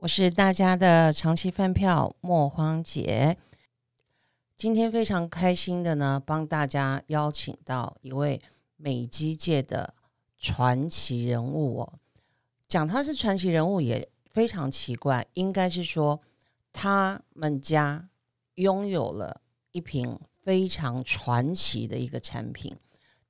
[0.00, 3.36] 我是大家的长期饭票莫荒杰。
[4.56, 8.40] 今天非常开心的呢，帮大家邀请到一位
[8.76, 9.92] 美肌界的
[10.38, 11.94] 传奇人物哦。
[12.68, 16.20] 讲他是传奇人物也非常奇怪，应该是说
[16.72, 18.08] 他们家
[18.54, 19.40] 拥有了
[19.72, 22.76] 一瓶非常传奇的一个产品。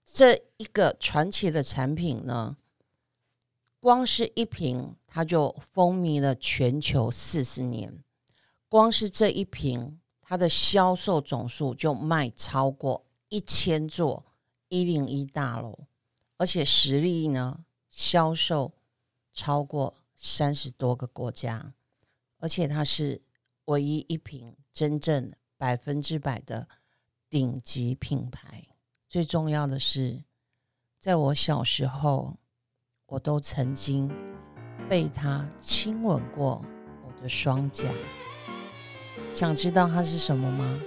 [0.05, 2.59] 这一个传奇的产品呢，
[3.81, 4.95] 光是一瓶。
[5.11, 8.05] 它就风靡了全球四十年，
[8.69, 14.25] 光是这一瓶，它的销售总数就卖超过一千座
[14.69, 15.87] 一零一大楼，
[16.37, 18.75] 而且实力呢，销售
[19.33, 21.73] 超过三十多个国家，
[22.39, 23.23] 而且它是
[23.65, 26.69] 唯一一瓶真正百分之百的
[27.31, 28.67] 顶级品牌。
[29.09, 30.23] 最重要的是，
[31.01, 32.37] 在我小时候，
[33.07, 34.28] 我都曾经。
[34.89, 36.63] 被他亲吻过
[37.05, 37.89] 我的双颊，
[39.35, 40.79] 想知道它是什么吗？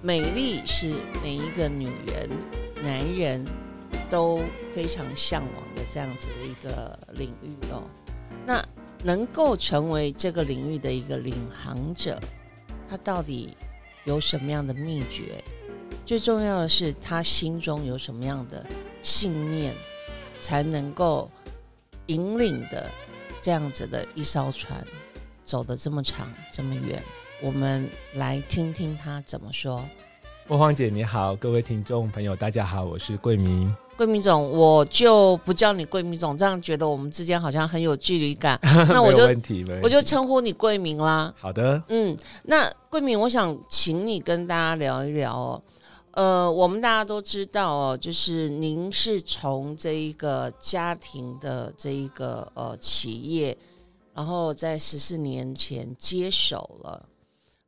[0.00, 2.30] 美丽是每一个女人、
[2.84, 3.44] 男人
[4.08, 4.40] 都
[4.72, 7.82] 非常向往的这样子的一个领域哦。
[9.06, 12.18] 能够成为这个领域的一个领航者，
[12.88, 13.56] 他到底
[14.02, 15.40] 有什么样的秘诀？
[16.04, 18.66] 最重要的是，他心中有什么样的
[19.02, 19.72] 信念，
[20.40, 21.30] 才能够
[22.06, 22.90] 引领的
[23.40, 24.84] 这样子的一艘船
[25.44, 27.00] 走得这么长这么远？
[27.40, 29.84] 我们来听听他怎么说。
[30.48, 33.72] 莫芳姐你好，各位听众朋友大家好，我是桂明。
[33.96, 38.60] 桂明总，我就不叫你桂明总，这样觉得我们之间好像很有距离感。
[38.92, 39.24] 那我就
[39.82, 41.32] 我就称呼你桂明啦。
[41.38, 45.62] 好的，嗯，那桂明，我想请你跟大家聊一聊哦。
[46.10, 53.56] 呃，我们大家都知道哦，就是您是从这一个家庭的这一个呃企业，
[54.12, 57.08] 然后在十四年前接手了，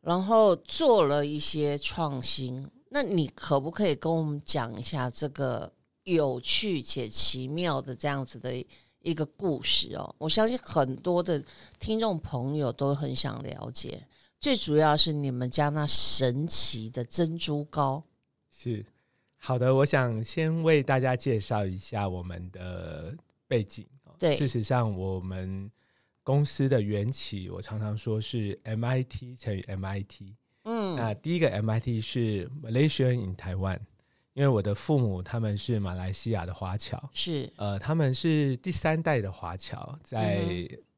[0.02, 2.68] 然后做了一些创新。
[2.90, 5.72] 那你可不可以跟我们讲一下这个？
[6.14, 8.52] 有趣且奇妙的这样子的
[9.00, 11.42] 一个故事哦，我相信很多的
[11.78, 14.00] 听众朋友都很想了解。
[14.40, 18.02] 最主要是你们家那神奇的珍珠糕
[18.50, 18.84] 是
[19.38, 23.86] 好的，我想先为大家介绍一下我们的背景。
[24.18, 25.70] 对，事实上我们
[26.22, 30.34] 公司的缘起，我常常说是 MIT 乘以 MIT。
[30.64, 33.80] 嗯，那第一个 MIT 是 Malaysia in Taiwan。
[34.38, 37.52] 因为我的父母他们是马来西亚的华侨，是。
[37.56, 40.44] 呃，他们是第三代的华侨，在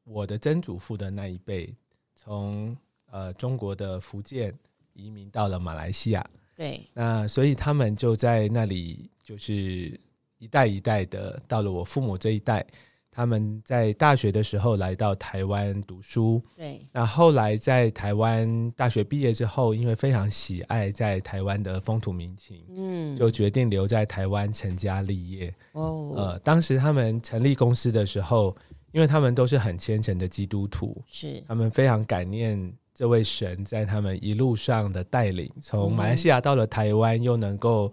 [0.03, 1.75] 我的曾祖父的那一辈，
[2.13, 2.77] 从
[3.09, 4.55] 呃中国的福建
[4.93, 6.23] 移民到了马来西亚，
[6.55, 9.99] 对，那所以他们就在那里，就是
[10.37, 12.63] 一代一代的，到了我父母这一代。
[13.13, 16.79] 他们在大学的时候来到台湾读书，对。
[16.93, 25.53] 那后来在台湾大学毕业之后，因为非常喜爱在台湾的风土民情，嗯，就决定留在台湾成家立业。
[25.73, 28.55] 哦，呃，当时他们成立公司的时候，
[28.93, 37.91] 因为他们都是很虔诚的基督徒，是他们非常感念这位神在他们一路上的带领，从马来西亚到了台湾，又能够。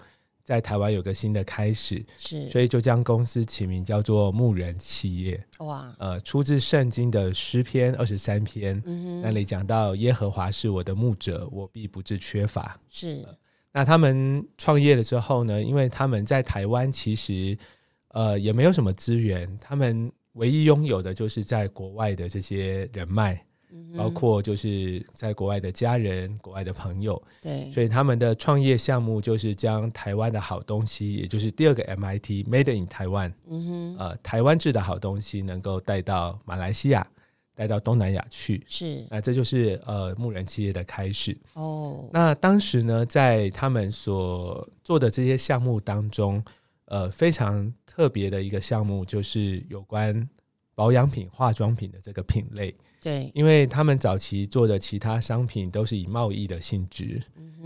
[0.48, 5.38] 在台湾有个新的开始，是，所以就将公司起名叫做牧人企业。
[5.58, 8.82] 哇，呃，出自圣经的诗篇二十三篇，
[9.22, 12.80] 那里讲到耶和华是我的牧者，我必不致缺乏。
[12.88, 13.22] 是，
[13.70, 15.62] 那他们创业了之后呢？
[15.62, 17.54] 因为他们在台湾其实
[18.12, 23.38] 呃也没有什么资源，他们唯一拥有的就是在国外的这些人脉。
[23.96, 37.06] 包括就是在国外的家人、国外的朋友，对，所以他们的创业项目就是将台湾的好东西，也就是第二个 MIT Made in Taiwan，嗯哼，呃，台湾制的好东西能够带到马来西亚、
[37.54, 41.36] 带到东南亚去，是，那这就是呃牧人企业的开始。
[41.54, 46.42] 哦，那当时呢，在他们所做的这些项目当中，
[46.86, 50.28] 呃，非常特别的一个项目就是有关
[50.78, 52.72] 保养品、化妆品的这个品类。
[53.00, 57.20] 对，因为他们早期做的其他商品都是以贸易的性质，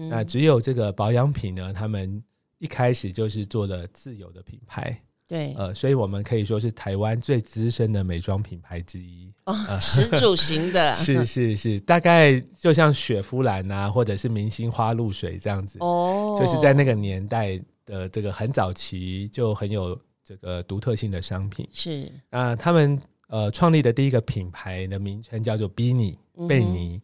[0.08, 2.22] 那只有这个保养品呢，他们
[2.58, 4.98] 一开始就是做了自有的品牌。
[5.28, 9.30] 对，呃，所以我们可以说是台湾最资深的美妆品牌之一。
[9.44, 15.78] 哦，始祖型的， 是是是，大概就像雪肤兰啊，或者是明星花露水这样子。
[15.80, 21.68] 哦，就是在那个年代的这个很早期就很有这个独特性的商品。
[21.72, 23.00] 是啊，他们。
[23.28, 27.00] 呃创立的第一个品牌的名称叫做 Bini 贝尼，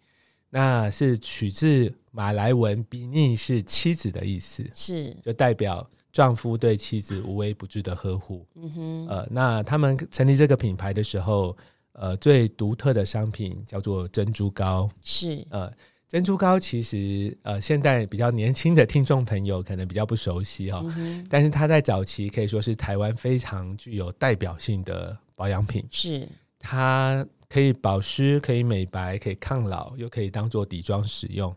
[0.50, 8.47] 那是取自马来文 Bini 是妻子的意思，是就代表丈夫对妻子无微不至的呵护。
[8.56, 11.56] 嗯哼，呃，那他们成立这个品牌的时候，
[11.93, 15.73] 呃，最独特的商品叫做珍珠膏，是呃。
[16.09, 20.83] 珍珠糕其实，呃，现在比较年轻的听众朋友可能比较不熟悉哈，
[21.29, 25.87] 但是它在早期可以说是台湾非常具有代表性的保养品。
[25.91, 26.27] 是
[26.59, 31.55] 它可以保湿、可以美白、可以抗老，又可以当做底妆使用。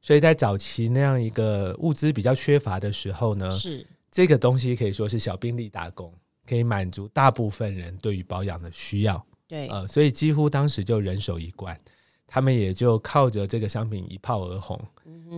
[0.00, 6.12] 所以在早期那样一个物资比较缺乏的时候呢，是这个东西可以说是小兵力打工，
[6.44, 9.24] 可以满足大部分人对于保养的需要。
[9.46, 11.78] 对，呃，所以几乎当时就人手一罐。
[12.32, 14.80] 他们也就靠着这个商品一炮而红，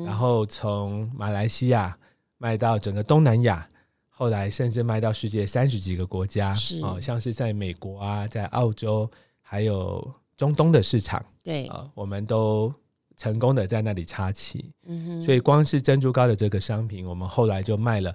[0.06, 1.98] 然后从马来西亚
[2.38, 3.68] 卖到整个东南亚，
[4.08, 6.54] 后来甚至卖到世界三十几个国家，
[6.84, 9.10] 哦，像是在美国啊，在澳洲，
[9.42, 12.72] 还有中东的市场，对啊，我们都
[13.16, 14.70] 成功的在那里插旗。
[14.86, 18.14] 嗯哼，所以光是珍珠膏的这个商品，我们后来就卖了。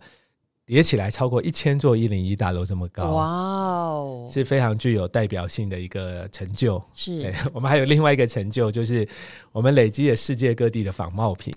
[0.70, 6.80] 叠起来超过一千座一零一大楼这么高，哇哦，是非常具有代表性的一个成就。
[6.94, 7.34] 是。
[7.52, 9.08] 我们还有另外一个成就，就是
[9.52, 11.52] 我们累积了世界各地的仿冒品，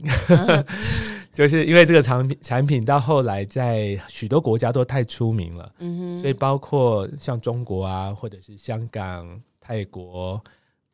[1.30, 10.42] 就是因为这个产品产品到后来在许多国家都太出名了，嗯哼，所以包括像中国啊，或者是香港、泰国、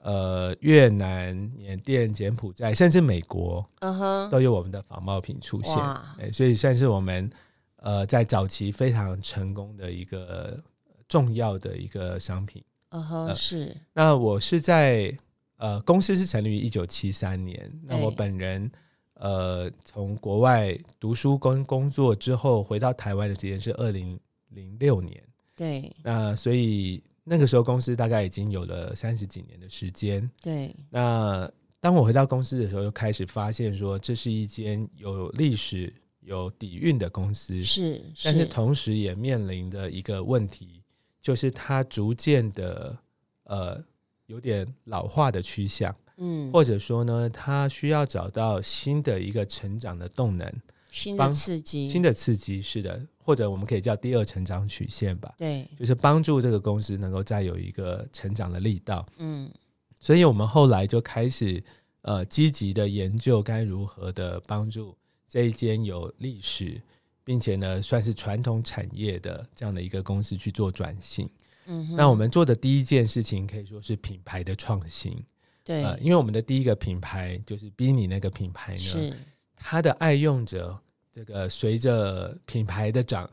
[0.03, 5.77] 呃越南、缅甸、柬埔寨，甚至美国，嗯哼，都有我们的仿冒品出现。
[6.19, 7.31] 哎，所以算是我们。
[7.81, 10.61] 呃，在早期非常成功的一个
[11.09, 13.77] 重要的一个商品，嗯哼，是。
[13.93, 15.17] 那我是在
[15.59, 17.71] 呃，公司是成立于一九七三年。
[17.85, 18.71] 那我本人
[19.15, 25.23] 呃，从国外读书跟工作之后，回到台湾的时间是二零零六年。
[25.55, 25.91] 对。
[26.03, 30.29] 那所以那个时候公司大概已经有了三十几年的时间。
[30.43, 30.75] 对。
[30.91, 31.49] 那
[31.81, 35.95] 当我回到公司的时候，就开始发现说，这是一间有历史。
[36.29, 37.65] 有底蕴的公司。
[37.65, 40.83] 是，但是同时也面临的一个问题，
[41.21, 42.97] 就是它逐渐的
[43.45, 43.83] 呃
[44.27, 50.53] 有点老化的趋向，嗯，或者说呢，它需要找到新的一个成长的动能，
[50.91, 59.51] 新的刺激，新的刺激是的，或者我们可以叫第二成长曲线吧，对，就是帮助这个公司能够再有一个成长的力道，嗯，
[59.99, 61.63] 所以我们后来就开始
[62.03, 64.95] 呃积极的研究该如何的帮助。
[65.29, 66.81] 这一间有历史，
[67.23, 71.29] 并且呢，算是传统产业的这样的一个公司去做转型。
[71.67, 75.23] 嗯，那我们做的第一件事情可以说是品牌的创新。
[75.63, 79.15] 对，因为我们的第一个品牌就是 b i n i 那个品牌呢，
[79.55, 80.81] 它的爱用者，
[81.13, 83.31] 这个随着品牌的长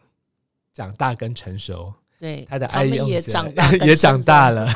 [0.73, 1.93] 长大跟成熟。
[2.25, 4.67] 对，他的爱用也长大 也长大了，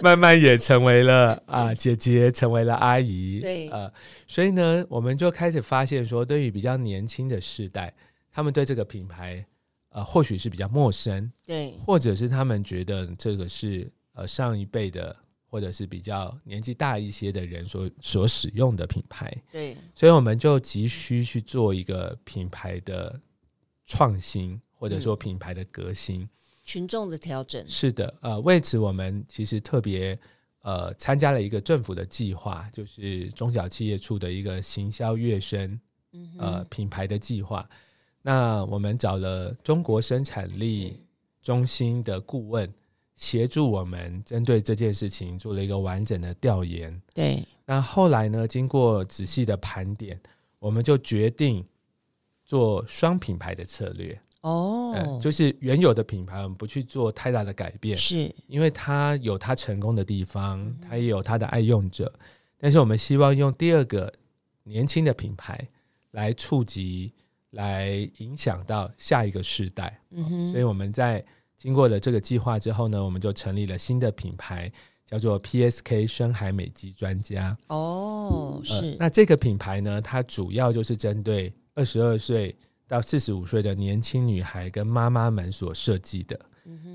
[0.00, 3.40] 慢慢也成为了啊姐姐，成为了阿姨。
[3.40, 3.92] 对，呃，
[4.26, 7.92] 所以呢，我们就开始发现说，对于比较年轻的世代，
[8.32, 9.44] 他们对这个品牌，
[9.90, 15.14] 呃，或许是比较陌生，对，或者是他们觉得这个是呃上一辈的，
[15.50, 19.30] 或者是比较年纪大一些的人所所使用的品牌。
[19.52, 23.20] 对，所以我们就急需去做一个品牌的
[23.84, 24.58] 创新。
[24.78, 26.28] 或者说品牌的革新，
[26.66, 30.18] 群众的调整是的，呃，为此我们其实特别
[30.62, 35.80] 呃参加了一个政府的计划，就是中小企业处的一个行销跃升
[36.36, 37.66] 呃品牌的计划。
[38.20, 41.00] 那我们找了中国生产力
[41.40, 42.68] 中心的顾问
[43.14, 47.00] 协助我们，针对这件事情做了一个完整的调研。
[47.14, 50.20] 对，那后来呢，经过仔细的盘点，
[50.58, 51.64] 我们就决定
[52.44, 54.20] 做双品牌的策略。
[54.42, 62.12] 哦，就是原有的品牌，我们不去做太大的改变，是因为它有它成功的地方，它也有它的爱用者。
[62.56, 64.12] 但是我们希望用第二个
[64.62, 65.66] 年轻的品牌
[66.12, 67.12] 来触及、
[67.50, 70.00] 来影响到下一个世代。
[70.10, 71.24] 嗯哼，所以我们在
[71.56, 74.70] 经过了这个计划之后呢，我们就成立了新的品牌，
[75.04, 77.56] 叫做 PSK 深海美肌专家。
[77.66, 78.96] 哦，是。
[78.98, 82.54] 那这个品牌呢，它主要就是针对二十二岁。
[82.88, 86.38] 到四十五岁的年轻女孩跟妈妈们所设计的。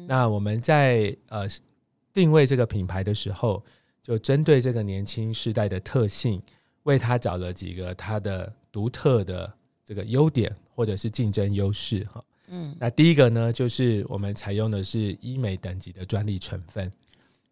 [0.08, 1.48] 那我们在呃
[2.14, 3.64] 定位这个品牌的时候，
[4.04, 6.42] 就针对这个年轻世代的特性，
[6.84, 9.52] 为他找了几个他的独特的
[9.86, 12.24] 这个优点或者是竞争优势哈。
[12.48, 16.92] 嗯，那第一个呢，就是我们采用的是医美等级的专利成分。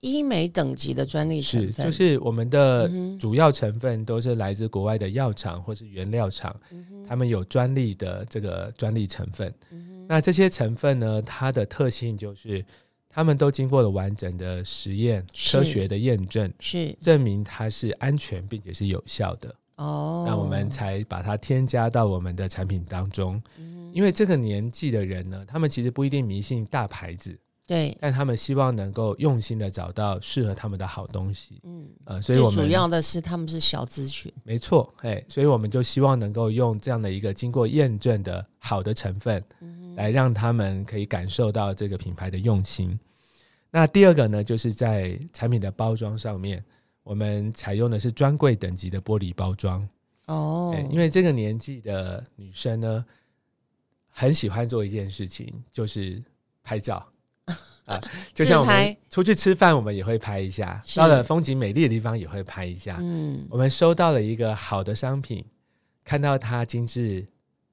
[0.01, 2.89] 医美等级的专利成分，就是我们的
[3.20, 6.56] 主要成分都是来自国外的药厂或是原料厂，
[7.08, 9.53] 他们有专利的这个专利成分。
[10.08, 12.65] 那这些成分呢，它的特性就是
[13.10, 19.53] 他们都经过了完整的实验、科学的验证，是证明它是安全并且是有效的。
[19.75, 23.41] 哦，那我们才把它添加到我们的产品当中。
[23.91, 27.38] 因为这个年纪的人呢，他们其实不一定迷信大牌子。
[27.69, 31.61] 对，但他们希望能够用心的找到适合他们的好东西。
[31.63, 39.43] 嗯，呃，所以我们主要的是他们是小资群，没错，哎，所以我们就希望能够用这样的一个经过验证的好的成分，
[39.95, 42.99] 来让他们可以感受到这个品牌的用心。
[43.69, 46.65] 那第二个呢，就是在产品的包装上面，
[47.03, 49.88] 我们采用的是专柜等级的玻璃包装。
[50.25, 53.05] 哦，因为这个年纪的女生呢，
[54.09, 56.19] 很喜欢做一件事情，就是
[56.63, 57.07] 拍照。
[57.89, 58.00] 啊，
[58.34, 62.98] 就像我们出去吃饭，我们也会拍一下；到了风景美丽的地方，也会拍一下。
[63.01, 65.43] 嗯，我们收到了一个好的商品，
[66.05, 67.27] 看到它精致、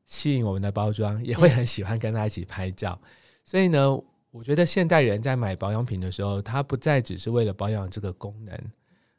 [0.07, 2.99] 吸引我们的包装，也会很喜欢跟它一起拍照。
[3.45, 3.97] 所以呢，
[4.31, 8.59] 我觉得现代人在买保养品的时候，他不再只是为了保养这个功能，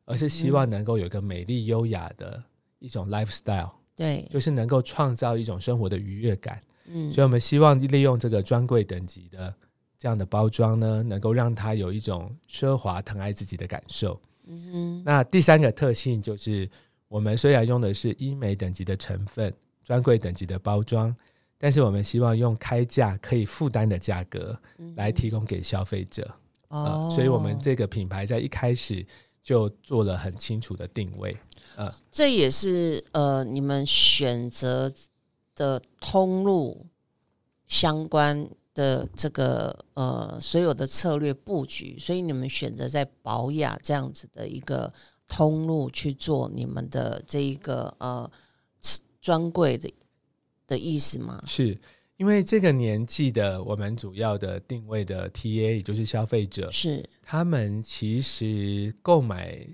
[0.05, 2.43] 而是希望能够有一个美丽优雅的
[2.79, 3.71] 一种 lifestyle。
[3.95, 6.59] 对，就是能够创造一种生活的愉悦感。
[6.85, 9.53] 嗯，所以我们希望利用这个专柜等级的。
[9.99, 14.19] 这样的包装呢，能够让他有一种奢华、疼爱自己的感受。
[14.45, 15.03] 嗯哼。
[15.03, 16.69] 那第三个特性就是，
[17.07, 19.51] 我们虽然用的是医美等级的成分、
[19.83, 21.15] 专柜等级的包装，
[21.57, 24.55] 但是我们希望用开价可以负担的价格
[24.95, 26.31] 来提供给消费者。
[26.67, 27.09] 哦。
[27.11, 29.03] 所以，我们这个品牌在一开始
[29.41, 31.35] 就做了很清楚的定位。
[31.75, 34.93] 呃，这也是呃，你们选择
[35.55, 36.85] 的通路
[37.67, 38.47] 相关。
[38.77, 44.93] 的这个呃，所有的策略布局，所以你们选择在保雅这样子的一个
[45.27, 48.29] 通路去做你们的这一个呃
[49.19, 49.91] 专柜的
[50.67, 51.41] 的意思吗？
[51.47, 51.75] 是
[52.17, 57.03] 因为这个年纪的我们主要的定位的 TA 也就是消费者，是。
[57.23, 59.67] 他们其实购买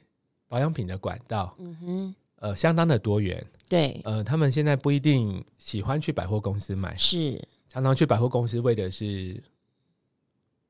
[0.47, 7.37] 保养品的管道，嗯哼，呃，相当的多元，对，呃，他们现在不一定喜欢去百货公司买，是。
[7.73, 9.41] 常常去百货公司为的是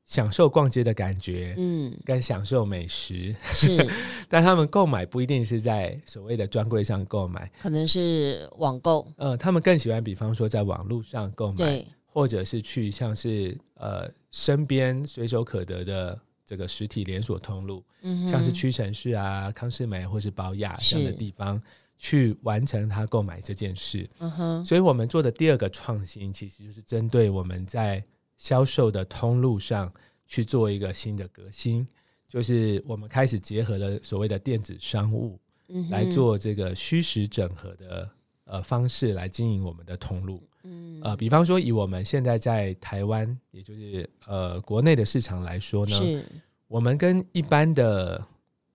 [0.05, 3.77] 享受逛街的感觉，嗯，跟享受美食是，
[4.29, 9.05] 但他们购买不一定是在所谓的专柜上购买，可能是网购。
[9.17, 21.62] 呃，他们更喜欢，比方说在网络上购买，或者是去像是呃身边随手可得的这个实体连锁通路，嗯，像是屈臣氏啊、康士美或是宝雅这样的地方。
[21.97, 28.03] 去完成他购买这件事，嗯哼，所以我们做的第二个创新，其实就是针对我们在
[28.35, 29.89] 销售的通路上
[30.27, 31.88] 去做一个新的革新，
[32.27, 35.39] 就是我们开始结合了所谓的电子商务，
[35.89, 38.09] 来做这个虚实整合的
[38.45, 46.23] 呃方式来经营我们的通路，嗯，呃，比方说以我们现在在台湾，也就是呃国内的市场来说呢，
[46.67, 48.21] 我们跟一般的。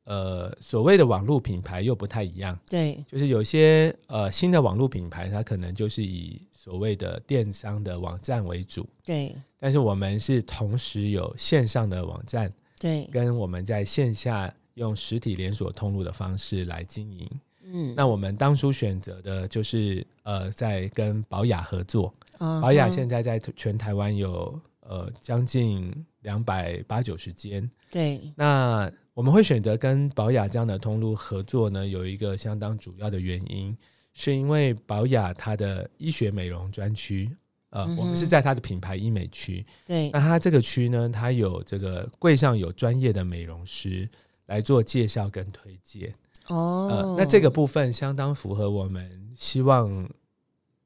[0.08, 9.36] 呃，所谓的网络品牌又不太一样，对，就是有些呃新的网络品牌，它可能就是以所谓的电商的网站为主，对。
[9.58, 12.50] 但是我们是同时有线上的网站，
[12.80, 17.30] 对，跟我们在线下用实体连锁通路的方式来经营。
[17.64, 28.90] 嗯，那我们当初选择的就是呃，在跟宝雅合作，宝雅现在在全台湾有呃将近两百八九十间，对，那。
[29.18, 33.76] 我们会选择跟宝雅这样的通路合作呢，有一个相当主要的原因，
[34.14, 37.28] 是因为宝雅它的医学美容专区，
[37.70, 44.08] 呃，我们是在它的品牌医美区，对，那它这个区呢，它有这个柜上有专业的美容师
[44.46, 46.14] 来做介绍跟推荐，
[46.46, 50.08] 哦，那这个部分相当符合我们希望，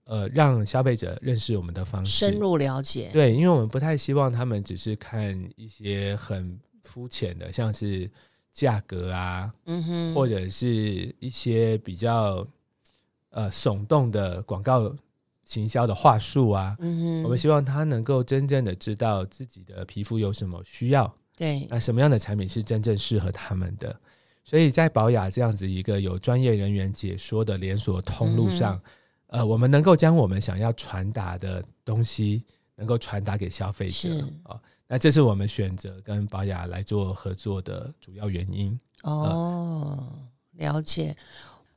[0.04, 6.58] 呃，让消费者认识我们的方式，深入了解，对，因为我们不太希望他们只是看一些很。
[6.92, 8.10] 肤浅的，像是
[8.52, 12.46] 价格啊，嗯哼，或者是一些比较
[13.30, 14.94] 呃耸动的广告
[15.42, 23.98] 行销的话术啊，嗯哼，我们希望他能够真正的知道自己的皮肤有什么需要，对，那什么样的产品是真正适合他们的。
[24.44, 28.78] 所以在宝雅这样子一个有专业人员解说的连锁通路上，
[29.28, 32.44] 呃，我们能够将我们想要传达的东西，
[32.74, 34.08] 能够传达给消费者
[34.42, 34.60] 啊。
[34.92, 38.78] 那这是我们选择跟宝雅来做合作的主要原因。
[39.04, 40.06] 哦，
[40.58, 41.16] 了解。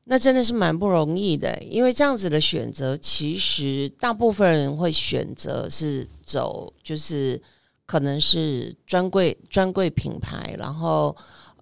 [0.03, 7.41] 那真的是蛮不容易的，因为这样子的选择，其实大部分人会选择是走，就是
[7.85, 11.15] 可能是专柜专柜品牌，然后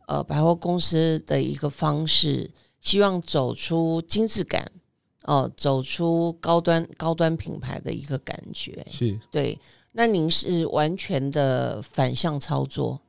[0.07, 2.49] 呃百货公司的一个方式，
[2.81, 4.71] 希望走出精致感，
[5.25, 8.83] 哦，走出高端高端品牌的一个感觉。
[8.89, 9.55] 是对。
[9.93, 12.99] 那您是完全的反向操作，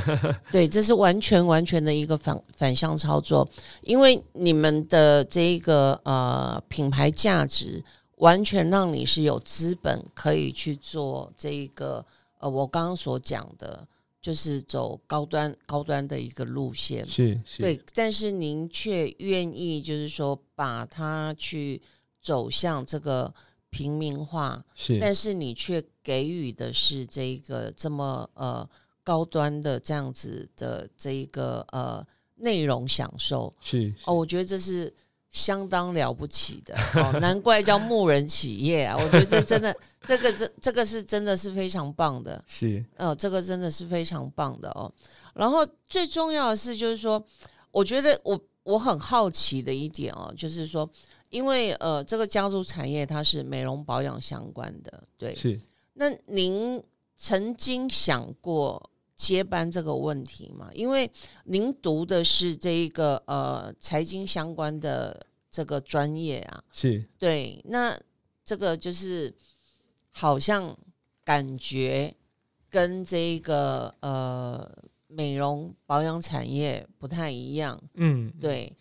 [0.52, 3.48] 对，这是完全完全的一个反反向操作，
[3.80, 7.82] 因为你们的这个呃品牌价值
[8.16, 12.04] 完全让你是有资本可以去做这一个
[12.38, 13.88] 呃我刚刚所讲的。
[14.22, 21.82] 就是走高端高端的一个路线，是是，对，但是您却愿意就是说把它去
[22.20, 23.34] 走向这个
[23.68, 28.68] 平民化，是，但是你却给予的是这一个这么呃
[29.04, 32.04] 高端的这样子的这一个呃
[32.36, 34.92] 内容享受，是哦，我觉得这是。
[35.32, 38.94] 相当了不起的哦，难怪叫牧人企业啊！
[38.94, 44.92] 我觉得这真的，这个这这个是真的是非常棒的，是呃，这个真的是非常棒的哦。
[45.32, 47.24] 然后最重要的是，就是说，
[47.70, 50.86] 我觉得我我很好奇的一点哦，就是说，
[51.30, 55.58] 因为呃，这个家族产业它是美容保养相关的，对，是。
[56.10, 56.82] 那您
[57.16, 60.68] 曾经想过接班这个问题吗？
[60.74, 61.08] 因为
[61.44, 65.26] 您读的是这一个呃财经相关的。
[65.54, 67.94] 这个专业啊，是对，那
[68.42, 69.30] 这个就是
[70.08, 70.74] 好像
[71.22, 72.16] 感觉
[72.70, 74.66] 跟这个呃
[75.08, 78.74] 美容保养产业不太一样，嗯，对。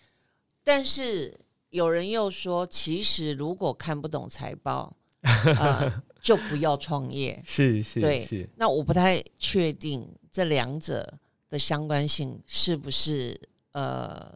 [0.63, 1.37] 但是
[1.71, 4.95] 有人又说，其实如果看不懂财报，
[5.57, 7.41] 啊， 就不要创业。
[7.45, 8.47] 是是，对是。
[8.55, 11.13] 那我不太确定这两者
[11.49, 13.39] 的相关性是不是
[13.71, 14.31] 呃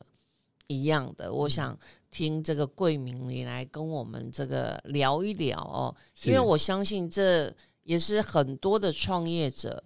[0.68, 1.32] 一样的。
[1.32, 1.78] 我想。
[2.12, 9.84] 听这个桂明，你来跟我们这个聊一聊哦，因为我相信这也是很多的创业者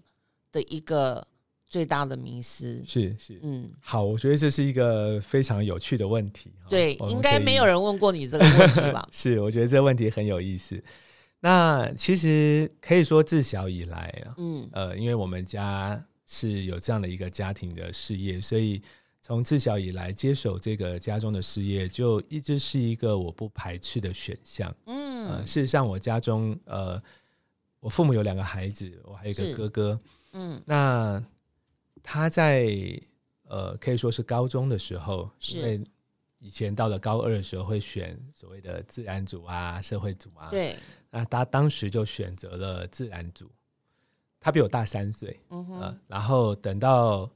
[0.51, 1.25] 的一个
[1.65, 2.83] 最大的迷思。
[2.85, 6.51] 是是，嗯，好，我觉得这是一个非常有趣的问题。
[6.69, 9.09] 对，应该没有人问过你这个问题吧？
[9.11, 10.79] 是，我觉得这个问题很有意思。
[11.39, 18.81] 那其实可以说自小以来啊，嗯呃，因为我们家是有这样的一个家庭的事业，所以。
[19.21, 24.73] 从自小以来接手这个家中的事业，就一直是一个我不排斥的选项。
[24.85, 26.99] 嗯，事实上，我家中呃，
[27.81, 29.99] 我父母有两个孩子，我还有一个哥哥。
[30.31, 31.23] 嗯，那
[32.01, 32.73] 他在
[33.43, 35.79] 呃可以说是高中的时候，因为
[36.39, 40.49] 以前到了高二的时候会选所谓的自然组啊、社会组啊。
[40.49, 40.75] 对，
[41.11, 43.49] 那他当时就选择了自然组。
[44.39, 45.39] 他比我大三岁。
[45.49, 47.29] 嗯哼，然后等到。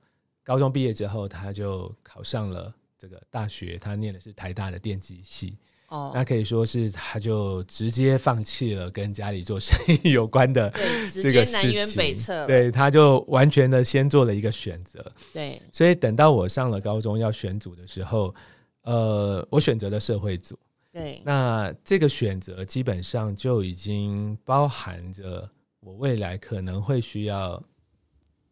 [0.46, 5.58] 高中毕业之后，他就考上了这个大学，他念的是台大的电机系。
[5.88, 10.70] 哦，那可以说是他就直接放弃了跟家里做生意有关的
[11.14, 12.46] 这个南辕北辙。
[12.46, 15.10] 对，他就完全的先做了一个选择。
[15.32, 18.36] 对，所以等到我上了高中要选组的时候，
[18.84, 20.58] 呃，我选择了社会组。
[20.92, 27.62] 对，那这个选择基本上就已经包含着我未来可能会需要。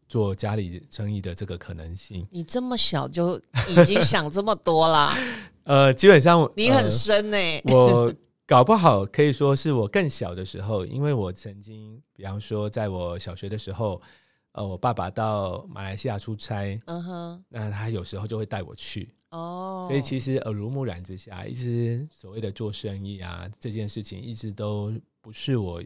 [0.07, 3.37] 做家里生意的这个可能性，你这么小就
[3.69, 5.15] 已经想这么多啦？
[5.63, 7.37] 呃，基本上你很深呢。
[7.71, 8.13] 我
[8.45, 14.01] 搞不好可以说是我更小的时候，因为我曾经，比方说，在我小学的时候，
[14.51, 19.85] 呃，我爸爸到马来西亚出差，嗯哼，那他有时候就会带我去哦。
[19.89, 25.83] 所以其实耳濡目染之下，一直所谓的做生意啊这件事情，一直都不是我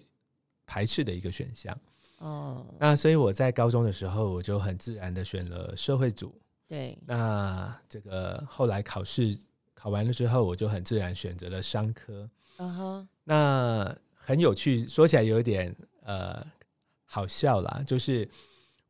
[0.68, 1.76] 排斥的一个选项。
[2.20, 6.34] 哦，那所以我在高中的时候，我就很自然的选了社会组。
[6.68, 9.38] 对，那这个后来考试
[9.74, 12.28] 考完了之后，我就很自然选择了商科。
[12.58, 16.44] 嗯哼，那很有趣，说起来有点呃
[17.04, 18.28] 好笑啦，就是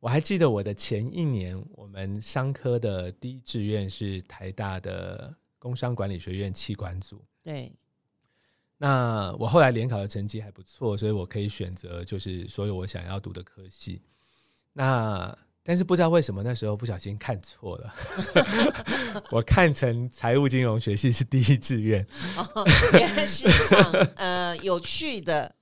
[0.06, 7.24] 我还记得我的前一年，我们商科的第一志愿是台大的工商管理学院气管组。
[7.42, 7.72] 对。
[8.78, 14.00] 那我后来联考的成绩还不错，所以我可以选择就是所有我想要读的科系。
[14.72, 17.92] 那但是不知道为什么那时候不小心看错了，
[19.32, 22.06] 我看成财务金融学系是第一志愿，
[22.92, 25.52] 原来是场呃有趣的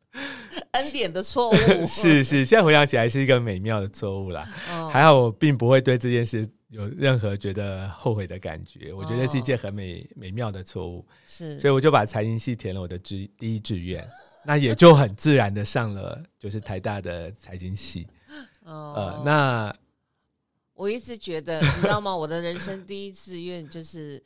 [0.72, 1.54] 恩典的错误。
[1.86, 4.42] 是是，现在回想起来是一个美妙的错误啦。
[4.92, 6.48] 还好我并不会对这件事。
[6.70, 8.92] 有任何觉得后悔的感觉？
[8.92, 14.04] 我觉得是一件很美美妙的错误，是，所以我就把财经系填了我的志第一志愿，
[14.44, 18.08] 那也就很自然的上了就是台大的财经系。
[18.64, 19.72] 呃，那
[20.72, 22.16] 我一直觉得，你知道吗？
[22.16, 24.20] 我的人生第一志愿就是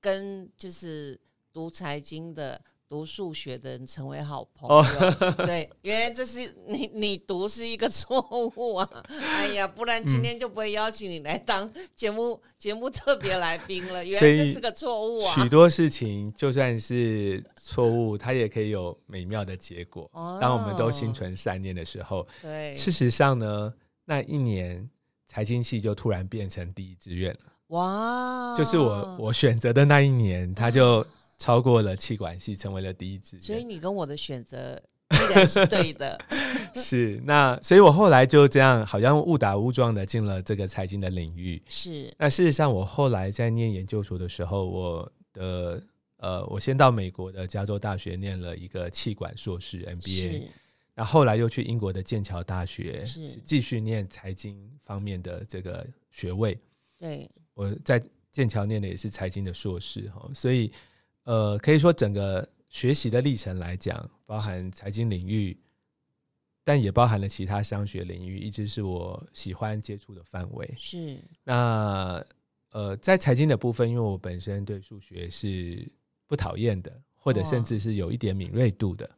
[0.00, 1.18] 跟就是
[1.52, 2.60] 读财经的。
[2.92, 4.84] 读数学的人成为好朋友。
[5.46, 8.20] 对，原来这是你 你读是一个错
[8.54, 8.86] 误啊！
[9.08, 14.04] 哎呀，不然今天就不会邀请你来当节目节目特别来宾了。
[14.04, 15.34] 原来这是个错误啊！
[15.34, 20.10] 许多事情就算是错误，它也可以有美妙的结果。
[20.38, 23.72] 当我们都心存善念的时候，对，事实上呢，
[24.04, 24.86] 那一年
[25.26, 27.40] 财经系就突然变成第一志愿了。
[27.68, 28.54] 哇！
[28.54, 31.02] 就是我我选择的那一年，他就
[31.42, 33.42] 超过了气管系，成为了第一志愿。
[33.44, 36.16] 所以你跟我的选择依然是对的。
[36.76, 41.60] 是那，所以我后来就这样，好像误打误撞的进了这个财经的领域。
[41.66, 45.82] 是那事实上，我后来在念研究所的时候，我的
[46.18, 50.44] 呃，我先到美国的加州大学念了一个气管硕士 MBA，
[50.94, 53.04] 那后来又去英国的剑桥大学
[53.44, 56.56] 继续念财经方面的这个学位。
[57.00, 57.28] 对。
[57.54, 58.00] 我在
[58.30, 60.70] 剑桥念的也是财经的硕士哈，所以
[61.24, 65.56] 呃，可以说整个学习的历程来讲，包含财经领域，
[66.64, 70.74] 但也包含了其他商学领域，一直是我喜欢接触的范围。
[70.76, 72.24] 是那
[72.70, 75.86] 呃，在财经的部分，因为我本身对数学是
[76.26, 79.08] 不讨厌的，或者甚至是有一点敏锐度的，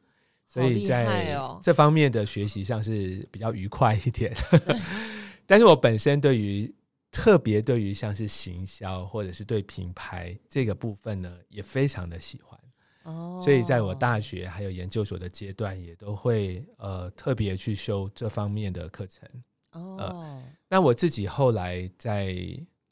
[0.49, 4.35] 所以在这方面的学习上是比较愉快一点。
[5.47, 6.75] 但是我本身对于
[7.15, 12.59] 特别对于像是行销或者是对品牌这个部分呢，也非常的喜欢
[13.05, 13.41] 哦。
[13.45, 19.29] 所以在我大学还有研究所的阶段，也都会呃特别去修这方面的课程
[19.71, 20.43] 哦。
[20.69, 22.35] 那我自己后来在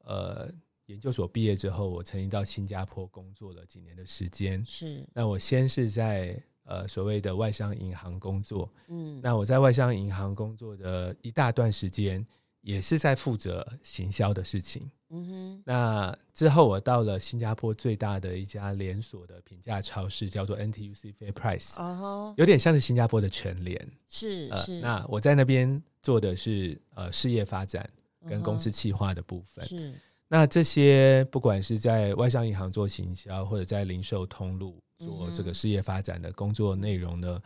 [0.05, 0.49] 呃
[0.87, 4.65] 研究所毕业之后，我曾经到新加坡工作了几年的时间。
[4.65, 12.25] 是，那我先是在呃所谓的外商银行工作，嗯，那我在外商银行工作的一大段时间。
[12.63, 14.91] 也是在负责行销的事情。
[15.11, 15.63] 嗯哼。
[15.67, 21.79] 那之后我到了新加坡最大的一家连锁的平价超市，叫做 NTUC Fair Price。
[21.79, 22.33] 哦。
[22.39, 23.89] 有点像是新加坡的全联。
[24.09, 24.81] 是是。
[24.81, 27.89] 那我在那边做的是呃事业发展
[28.29, 29.67] 跟公司企划的部分。
[29.67, 29.93] 是。
[30.29, 37.39] 那这些不管是在外商银行做行销，或者在零售通路做这个事业发展的工作内容呢，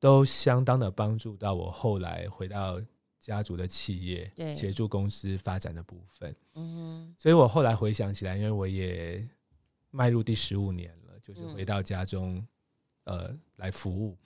[0.00, 2.80] 都相当的帮助到我后来回到。
[3.22, 9.24] 家族的企业协助公司发展的部分，嗯，所以我后来回想起来，因为我也
[9.92, 12.44] 迈入第十五年了，就是回到家中，
[13.04, 14.18] 呃，来服务。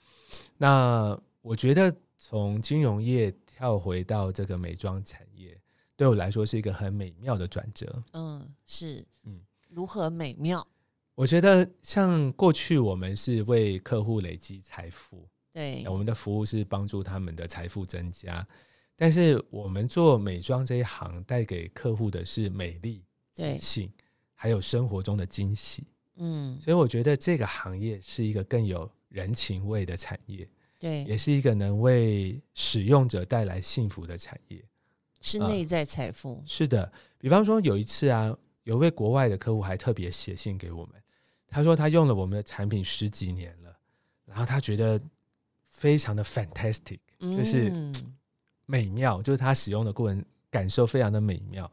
[0.57, 5.55] 那我觉得从金融业跳回到这个美妆产业，
[5.95, 8.03] 对我来说是一个很美妙的转折。
[8.13, 10.67] 嗯，是，嗯，如何美妙？
[11.13, 18.47] 我觉得像过去我们是为客户累积财富，对，我们的服务是帮助他们的财富增加。
[18.99, 23.91] 但是我们做美妆这一行，带给客户的是美丽、自信，
[24.33, 25.83] 还有生活中的惊喜。
[26.15, 34.65] 嗯，所以我觉得这个行业是一个更有人情味的产业，对，也是一个能为使用者带来幸福的产业，
[35.21, 36.41] 是内在财富。
[36.43, 40.95] 是的，比方说有一次啊，有位国外的客户还特别写信给我们，
[41.47, 43.77] 他说他用了我们的产品十几年了，
[44.25, 44.99] 然后他觉得
[45.63, 47.71] 非常的 fantastic，就是。
[48.67, 51.71] 美妙，就是他使用的过程感受非常的美妙，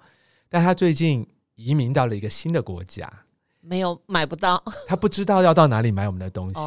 [0.48, 1.26] 但他最近
[1.56, 3.12] 移民到了一个新的国家，
[3.60, 6.60] 没有买不到， 他不知道要到哪里买我们的东西，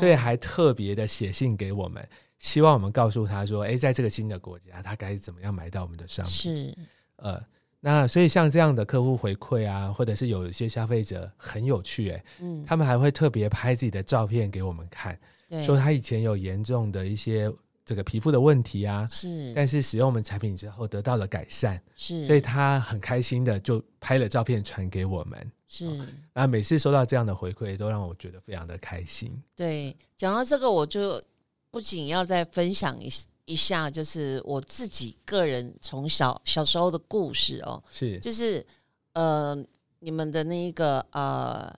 [0.00, 2.06] 所以还特别的写信给我们，
[2.38, 6.34] 希望我们告诉他说，哎，在这个新的国家，他该怎么样买到我们的商品？
[6.34, 6.76] 是，
[7.16, 7.40] 呃，
[7.78, 15.16] 那所以像这样的客户回馈啊，或者是有一些消费者很有趣，哎，嗯，他们还会特别拍自己的照片给我们看，
[15.64, 17.48] 说他以前有严重的一些。
[17.92, 25.84] 这个皮肤的问题啊，是，但是使用我们产品之后得到了改善，是，所以他很开心的就拍了照片传给我们，是，
[26.32, 29.30] 然后每次收到这样的回馈，都让我觉得非常的开心。
[29.54, 31.22] 对，讲到这个，我就
[31.70, 33.12] 不仅要再分享一
[33.44, 38.66] 一下，就是我自己个人从小小时候的故事哦，是，就是
[39.12, 39.54] 呃，
[39.98, 41.70] 你们的那一个呃。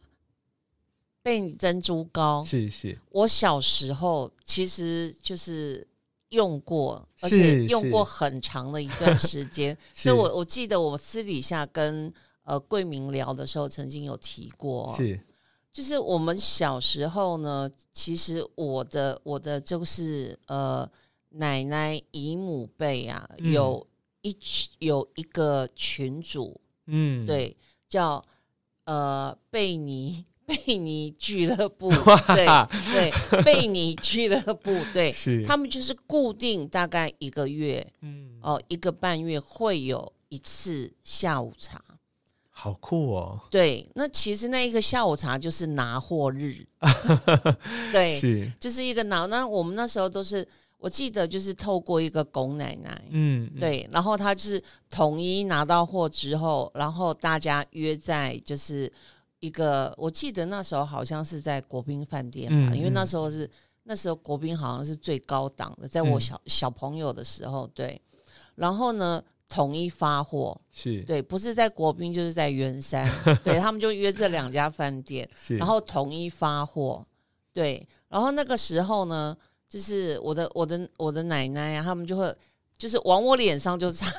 [1.25, 5.83] 贝珍珠膏是是，我小时候其实就是
[6.35, 9.77] 用过，而且用过很长的一段时间。
[9.95, 15.19] 所以我我记得我私底下跟呃桂明聊的时候，曾经有提过，是。
[15.73, 20.89] 就是我们小时候呢，其实我的我的就是呃
[21.31, 23.85] 奶奶姨母辈啊，有
[24.23, 24.37] 一
[24.79, 27.57] 有一个群主，嗯，对，
[27.89, 28.23] 叫
[28.85, 30.25] 呃贝尼。
[30.67, 31.91] 贝尼俱乐部，
[32.35, 32.47] 对
[32.93, 35.43] 对，贝尼俱乐部， 对，是。
[35.47, 41.83] 他们就是固定大概一个月，嗯，哦，一个半月会有一次下午茶，
[42.51, 43.41] 好酷哦！
[43.51, 46.67] 对，那其实那一个下午茶就是拿货日，
[47.91, 48.51] 对，是。
[48.61, 49.25] 就是一个拿。
[49.27, 58.93] 那我们那时候都是，我记得就是透过一个龚奶奶，嗯，对，然后他就是统一拿到货之后，然后大家约在就是
[59.41, 63.51] 一个，我记得那时候好像是在国宾饭店吧，因为那时候是
[63.85, 68.01] 那时候国宾好像是最高档的，在我小小朋友的时候，对，
[68.55, 69.23] 然后呢。
[69.47, 73.09] 统一发货是对，不是在国宾就是在圆山，
[73.45, 77.07] 对他们就约这两家饭店， 然后统一发货。
[77.53, 79.37] 对，然后那个时候呢，
[79.69, 82.35] 就是我的我的我的奶奶啊，他们就会
[82.79, 84.11] 就是往我脸上就擦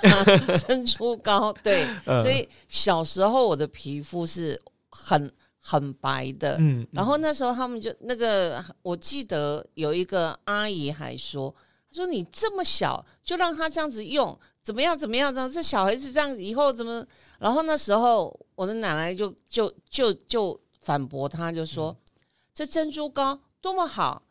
[0.67, 4.61] 珍珠膏，对，所以小时候我的皮肤是
[5.03, 6.57] 很很白的。
[6.59, 11.53] 嗯，然后那时候他们就那个，我记得有一个阿姨还说，
[11.89, 14.37] 她说你这么小就让他这样子用。
[14.61, 14.97] 怎么样？
[14.97, 15.31] 怎么样？
[15.31, 17.05] 这样这小孩子这样以后怎么？
[17.37, 21.95] 然后那时候我的奶奶就就就就反驳他，就说
[22.51, 24.23] ：“这珍珠膏多么好，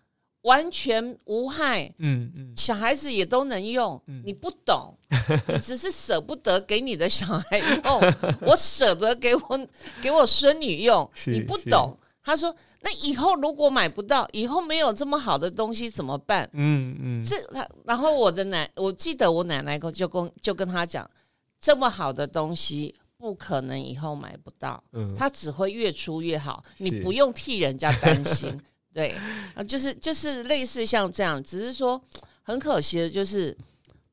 [0.45, 4.01] 完全无害，嗯嗯，小孩子也都能用。
[4.25, 4.97] 你不懂，
[5.53, 8.01] 你只是舍不得给你的小孩用，
[8.49, 9.69] 我舍得给我
[10.01, 11.11] 给我孙女用。
[11.27, 12.55] 你不懂。”他说。
[12.87, 16.47] 那以后如果买不到，以后没有这么好的东西怎么办？
[16.53, 21.11] 嗯嗯，这他，然后我的奶，我记得我奶奶就跟就跟他讲，
[21.59, 28.61] 这么好的东西不可能以后买不到，嗯，它只会越出越好，你不用替人家担心，
[28.95, 29.15] 对，
[29.55, 32.01] 啊，就是就是类似像这样，只是说
[32.43, 33.55] 很可惜的就是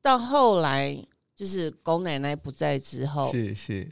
[0.02, 0.94] 到后来
[1.34, 3.88] 就是狗奶奶不在之后，是是。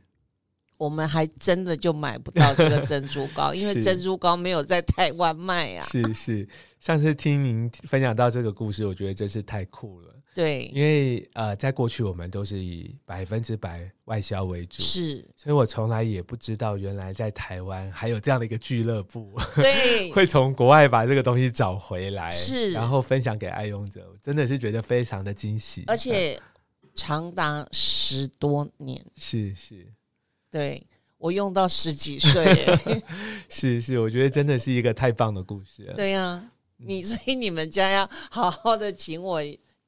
[0.76, 5.86] 我们还真的就买不到这个 珍珠糕，因为珍珠糕没有在台湾卖啊。
[5.86, 6.48] 是是，
[6.78, 10.09] 上次听您分享到这个故事，我觉得真是太酷了。
[10.34, 26.40] 对，因为呃，在过去我们都是以百分之百外销为主，是，所以我从来也不知道原来在台湾还有这样的一个俱乐部， 对，会从国外把这个东西找回来，是，然后分享给爱用者，真的是觉得非常的惊喜，而且
[26.94, 29.86] 长达十多年，是是。
[30.50, 30.84] 对
[31.16, 32.44] 我用到十几岁，
[33.48, 35.92] 是是，我觉得真的是一个太棒的故事。
[35.96, 36.42] 对呀，
[36.76, 39.40] 你所以你们家要好好的请我，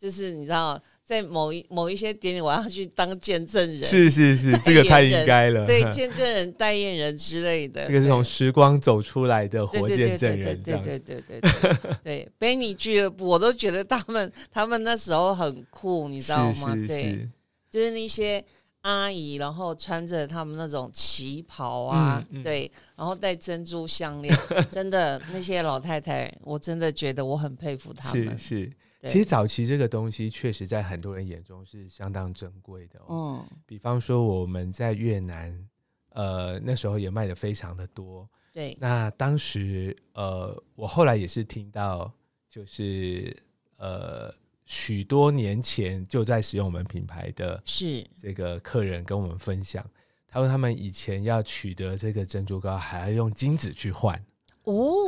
[0.02, 3.82] 就是你知道，在某一某一些点，我要去当见证人。
[3.84, 5.64] 是是是，这个太应该了。
[5.64, 10.60] 对， 见证人、代言人之类的，这个是从时光走出来的活见证人。
[10.60, 16.74] 对对对对对对，贝尼俱乐部，我都觉得他们他们那时候很酷，你知道吗？
[16.86, 17.28] 对，
[17.70, 18.44] 就是那些。
[18.82, 24.36] 阿姨，然后穿着他们那种旗袍啊，对，然后戴珍珠项链，
[24.72, 28.36] 真的那些老太太，我真的觉得我很佩服他们。
[28.36, 28.72] 是是，
[29.10, 33.00] 其实早期这个东西确实在很多人眼中是相当珍贵的。
[33.08, 35.68] 嗯，比方说我们在越南，
[36.10, 38.28] 呃，那时候也卖的非常的多。
[38.52, 42.12] 对，那当时呃，我后来也是听到，
[42.48, 43.36] 就是
[43.78, 44.34] 呃。
[44.64, 49.84] 许多年前就在使用我们品牌的是这个客人跟我们分享，
[50.26, 54.24] 他说他们以前要取得这个珍珠膏还要用金子去换
[54.64, 55.06] 哦，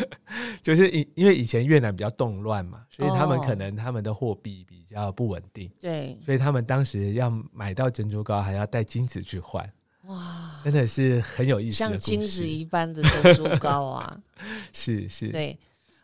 [0.62, 9.70] 就是因因为以前越南比较动乱嘛，所以他们可能他们的货币比较不稳定，对，所以他们当时要买到珍珠膏还要带金子去换，
[10.04, 14.22] 哇，真的是很有意思，像金子一般的珍珠膏啊，
[14.72, 15.58] 是是，对，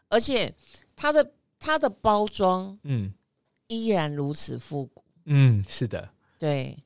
[0.09, 0.53] 而且
[0.97, 1.33] 它的。
[1.65, 3.15] 它的包装，嗯，
[3.69, 6.77] 依然如此复古，嗯，是的，对，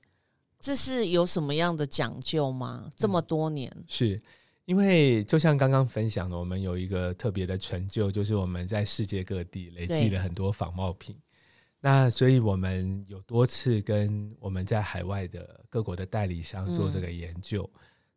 [0.61, 2.93] 这是有什么样的讲究吗？
[2.95, 4.21] 这么多年，是
[4.67, 11.17] 因为就像刚刚分享的，我们有一个特别的成就，就是我们在世界各地累积了很多仿冒品，
[11.81, 17.69] 那所以我们有多次跟我们在海外的各国的代理商做这个研究，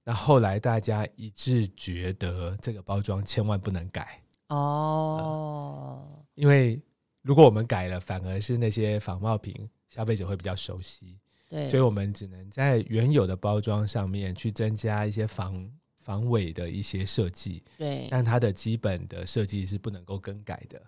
[0.04, 4.20] 那后来大家一致觉得这个包装千万不能改。
[4.48, 6.82] 哦，因为
[7.22, 15.72] 如果我们改了，反而是那些仿冒品消费者会比较熟悉，对，所以我们只能在原有的包装上面去增加一些防
[16.10, 20.82] 防伪的一些设计，对，但它的基本的设计是不能够更改的。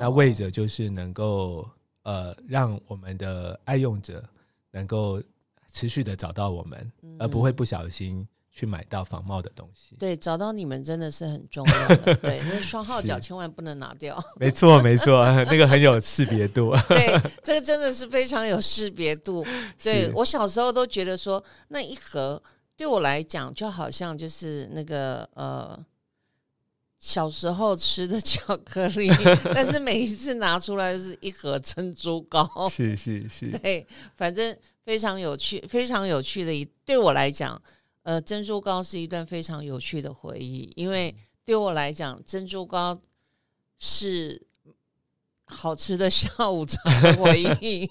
[0.00, 1.68] 那为着就是能够
[2.04, 4.26] 呃让我们的爱用者
[4.70, 5.22] 能够
[5.70, 8.26] 持续的找到我们，而不会不小心。
[8.54, 12.14] 去买到仿冒的东西，对，找到你们真的是很重要的。
[12.16, 14.22] 对，那双号角千万不能拿掉。
[14.36, 16.76] 没错，没错，那个很有识别度。
[16.86, 19.42] 对，这个真的是非常有识别度。
[19.82, 22.42] 对我小时候都觉得说，那一盒
[22.82, 25.78] 对我来讲就好像就是那个呃
[26.98, 29.08] 小时候吃的巧克力，
[29.54, 32.44] 但是每一次拿出来是一盒珍珠糕。
[32.68, 37.62] 是是是， 对，反正非常有趣，非常有趣的一对我来讲。
[38.02, 41.14] 呃，珍珠糕是一段非常有趣的回忆，因为
[41.44, 43.00] 对我来讲，珍珠糕
[43.78, 44.44] 是
[45.44, 47.88] 好吃的下午茶回忆。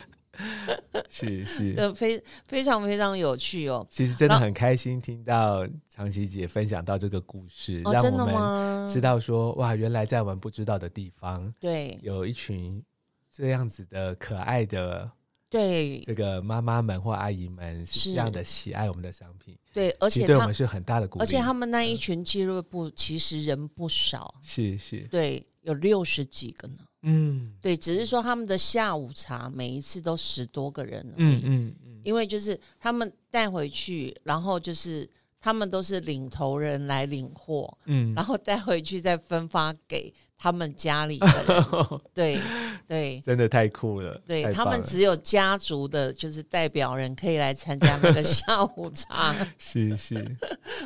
[1.09, 3.85] 是 是，的 非非常非常有趣哦。
[3.89, 12.83] 其实真的很开心听到长琪姐分享到这个故事，让我们知道说哇，原来在我们不知道的地方，对，有一群
[13.31, 15.11] 这样子的可爱的。
[15.51, 21.23] 对这个妈妈们或阿姨们是这样的喜爱我们的商品，对，而且对我们是很大的鼓励。
[21.23, 26.77] 而且他们那一群俱乐部其实人不少，是是，对，有六十几个呢。
[27.03, 35.09] 嗯，对，只是说他们的下午茶每一次都十多个人，嗯嗯嗯，因为就是他们带回去，然后就是
[35.39, 40.13] 他们都是领头人来领货，嗯，然后带回去再分发给。
[40.43, 42.41] 他们家里的人， 对
[42.87, 44.11] 对，真的太酷了。
[44.25, 49.35] 对他们只有家族的，就是代表人可以来参加那个下午茶。
[49.59, 50.35] 是是，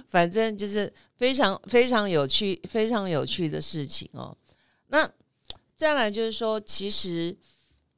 [0.09, 4.35] 反正就是非常非常有趣、非常有趣的事情哦。
[4.87, 5.09] 那
[5.75, 7.35] 再来就是说，其实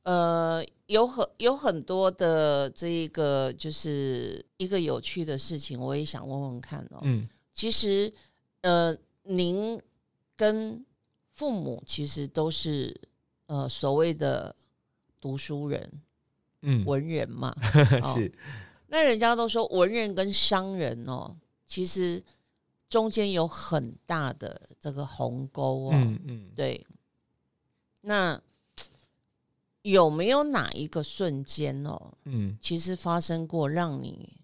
[0.04, 7.00] 呃，有很有很多的这一个，就是一个有趣的事情，我也想问问看哦。
[7.04, 8.12] 嗯，其实
[8.62, 9.80] 呃，您
[10.36, 10.84] 跟
[11.34, 13.00] 父母其实都是
[13.46, 14.56] 呃所谓的
[15.22, 16.02] 读书人，
[16.62, 17.56] 嗯，文人嘛，
[18.16, 18.32] 是。
[18.88, 21.36] 那人家都说文人跟商人哦，
[21.68, 22.24] 其实
[22.88, 26.84] 中间有很大的这个鸿沟哦，嗯嗯，对。
[28.08, 28.42] 那
[29.82, 34.40] 有没有哪一个瞬间哦，嗯，其实发生过让你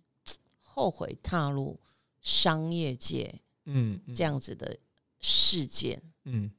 [0.59, 1.79] 后悔踏入
[2.21, 4.77] 商业界，嗯，这样子的
[5.19, 6.51] 事件，嗯。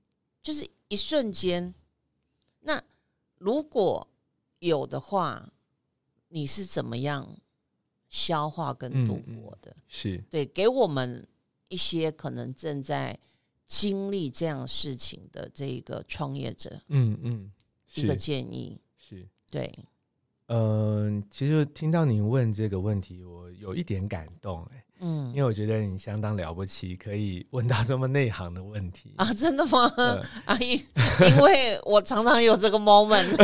[0.43, 1.75] 就是一瞬间，
[2.61, 2.83] 那
[3.39, 4.07] 如果
[4.59, 5.53] 有的话，
[6.29, 7.39] 你是怎么样
[8.09, 9.77] 消化跟度过的？
[9.89, 10.23] 是。
[10.31, 11.27] 对，给我们
[11.69, 13.19] 一些可能正在
[13.67, 17.53] 经历这样事情的这一个创业者，嗯嗯，
[17.95, 19.73] 一个建议是对。
[20.49, 24.81] 嗯，其实听到您问这个问题，我有一点感动，哎。
[25.01, 29.35] 嗯，因为我觉得你相当了不起，可以问到这么内行的问题啊！
[29.35, 29.93] 真的吗？
[30.47, 30.81] 阿姨，
[31.29, 33.35] 因为我常常有这个 moment，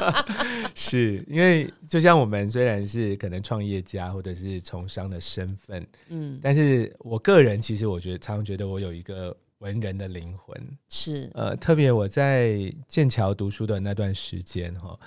[0.74, 14.98] 是因为就像我们虽然是可能创业家或者是从商的身份，嗯，但是我个人其实我觉得常常觉得我有一个文人的灵魂，是呃，特别我在剑桥读书的那段时间哈。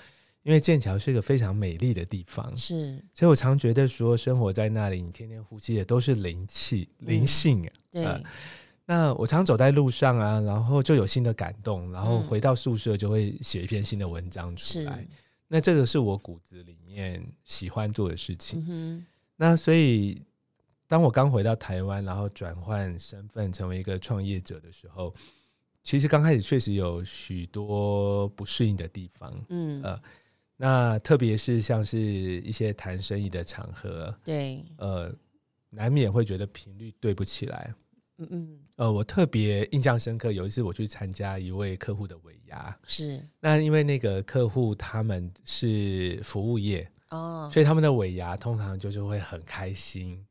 [0.42, 7.72] 因为剑桥是一个非常美丽的地方，是，所以我常觉得说，生活在那里，你天天呼吸的都是灵气、灵性啊。
[7.90, 8.24] 对，
[8.86, 15.06] 那我常走在路上啊，然后就有新的感动，然后回到宿舍就会写一篇新的文章出来。
[15.48, 18.64] 那这个是我骨子里面喜欢做的事情。
[18.66, 19.04] 嗯
[19.36, 20.20] 那所以，
[20.88, 25.14] 当我刚回到台湾，然后转换身份成为一个创业者的时候，
[25.82, 29.32] 其实刚开始确实有许多不适应的地方。
[29.50, 30.00] 嗯，呃。
[30.60, 35.14] 那特别是像是一些谈生意的场合，对，呃，
[35.70, 37.72] 难免会觉得频率对不起来。
[38.16, 50.26] 嗯嗯，呃，我特别印象深刻，有一次我去参加一位客户的尾牙，是那因为那个客户他们是服务业哦，所以他们的尾牙通常就是会很开心，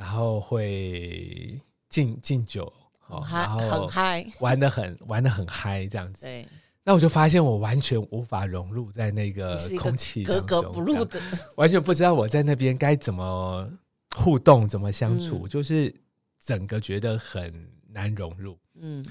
[0.00, 1.60] 然后会
[1.90, 2.72] 敬敬酒，
[3.06, 6.22] 然后很嗨，玩的很玩的很嗨，这样子。
[6.22, 6.48] 对。
[6.82, 11.20] 那我就发现我完全无法融入在那个空气格格不入的，
[11.56, 13.70] 完全不知道我在那边该怎么
[14.16, 15.94] 互动、怎么相处，就是
[16.38, 18.58] 整个觉得很难融入。
[18.76, 19.04] 嗯，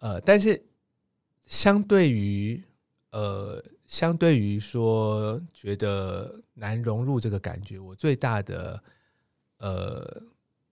[0.00, 0.62] 呃，但是
[1.46, 2.62] 相对于
[3.12, 8.80] 呃，相对于说觉得难融入这个感觉，我最大的
[9.64, 10.22] 呃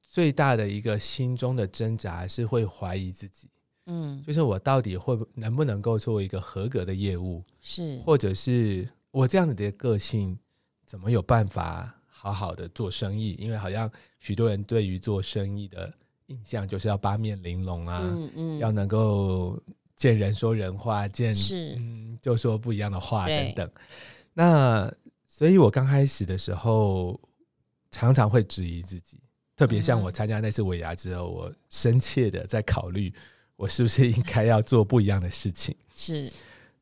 [0.02, 3.48] 最大的一个心中的挣扎是会怀疑自己。
[3.86, 10.38] 嗯，就是我到底会能不能够做一个合格的业务，是，或者是我这样子的个性，
[10.84, 13.34] 怎么有办法好好的做生意？
[13.40, 15.92] 因为好像许多人对于做生意的
[16.26, 19.60] 印象就是要八面玲珑啊，嗯嗯，要能够
[19.96, 23.70] 见人说人话，见是，嗯，就说不一样的话等等。
[24.32, 24.92] 那
[25.26, 27.18] 所以我刚开始的时候，
[27.92, 29.20] 常常会质疑自己，
[29.56, 33.14] 特别像我参加那次尾牙之后，我深切的在考虑。
[33.54, 35.76] 我是不是应该要做不一样的事情？
[35.94, 36.32] 是，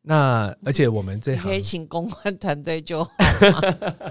[0.00, 3.12] 那而且我们这可以请公关团队就好。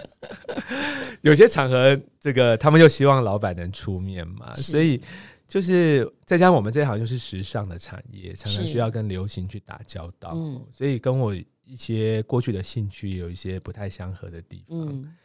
[1.22, 5.02] 有些场合，这个他们就希望老板能出面嘛，所以
[5.48, 10.38] 就是再加上我们这行就是时尚的产业，常常需要跟流行去打交道，
[10.72, 11.34] 所以跟我
[11.66, 15.16] 一些过去的兴趣有一些不太相合的地方。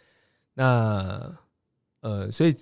[0.55, 1.31] 那
[2.05, 2.55] 呃，所以。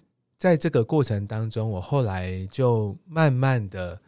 [0.42, 4.02] 在这个过程当中，我后来就慢慢的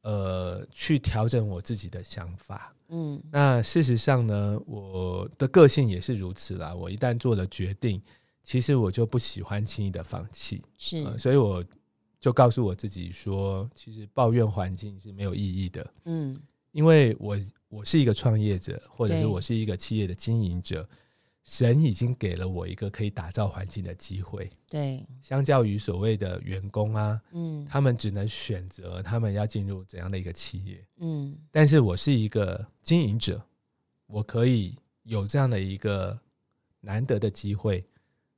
[0.00, 2.74] 呃去调整我自己的想法。
[2.88, 6.74] 嗯，那事实上呢，我的个性也是如此啦。
[6.74, 8.02] 我一旦做了决定，
[8.42, 10.60] 其实我就不喜欢轻易的放弃。
[10.76, 11.64] 是，所以我
[12.18, 15.94] 就告诉我自己说，其实抱怨环境是没有意义的。
[16.06, 16.36] 嗯，
[16.72, 17.38] 因为我
[17.68, 20.88] 我是一个创业者，或者是我是一个企业的经营者。
[21.44, 24.48] 神已经给了我一个可以打造环境的机会。
[24.70, 33.44] 对，相较于所谓的员工啊，嗯，他们只能选择他们要进入怎样的一个企业，嗯，但是我是一个经营者，
[34.06, 36.18] 我可以有这样的一个
[36.80, 37.84] 难得的机会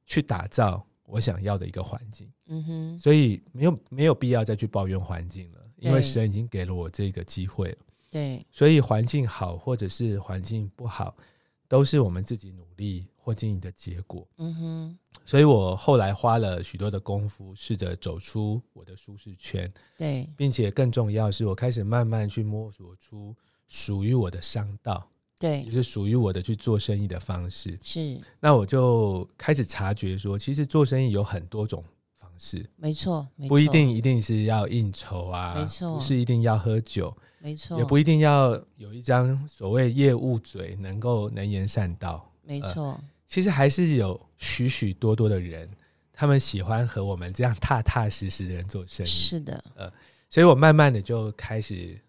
[0.07, 2.29] 去打造我想要的一个环境。
[2.47, 7.79] 嗯哼，所以没有没有必要再去抱怨环境了，因为神已经给了我这个机会了。
[8.11, 11.15] 对，所以环境好或者是环境不好。
[11.69, 14.27] 都是我们自己努力或经营的结果。
[14.39, 19.71] 嗯哼，所以我后来花了许多的功夫，试着走出我的舒适圈。
[19.97, 23.35] 对，并且更重要是我开始慢慢去摸索出
[23.67, 25.09] 属于我的商道。
[25.37, 27.79] 对，就是属于我的去做生意的方式。
[27.83, 31.85] 是，那我就开始察觉说，其实做生意有很多种
[32.15, 32.65] 方式。
[32.77, 37.15] 没错，不一定一定是要应酬啊，没错，不是一定要喝酒。
[37.45, 42.33] 没错，也不一定要有一张所谓业务嘴，能够能言善道。
[42.43, 45.69] 没错，其实还是有许许多多的人，
[46.11, 49.09] 他们喜欢和我们这样踏踏实实的人做生意。
[49.11, 49.93] 是的，呃，
[50.31, 52.01] 所以我慢慢的就开始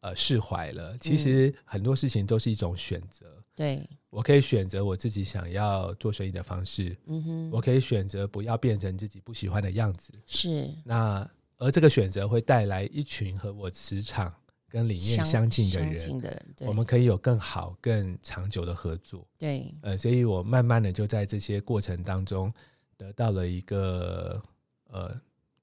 [0.00, 0.98] 呃释怀了。
[0.98, 3.26] 其实很多事情都是一种选择。
[3.54, 6.96] 对，我可以选择我自己想要做生意的方式。
[7.06, 10.12] 嗯哼，我可以选择不要变成自己不喜欢的样子。
[10.26, 11.24] 是，那
[11.58, 14.34] 而这个选择会带来一群和我磁场。
[14.70, 16.22] 跟理念相近的人，
[16.60, 19.26] 我们可以有更好、更长久的合作。
[19.36, 22.52] 对，呃，所以我慢慢的就在这些过程当中
[22.96, 24.40] 得到了一个
[24.88, 25.14] 呃，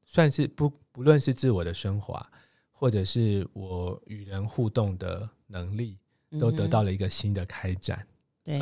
[0.05, 2.29] 算是不不论是自我的升华，
[2.71, 5.97] 或者是我与人互动的能力，
[6.39, 8.05] 都得到了一个新的开展。
[8.43, 8.61] 对，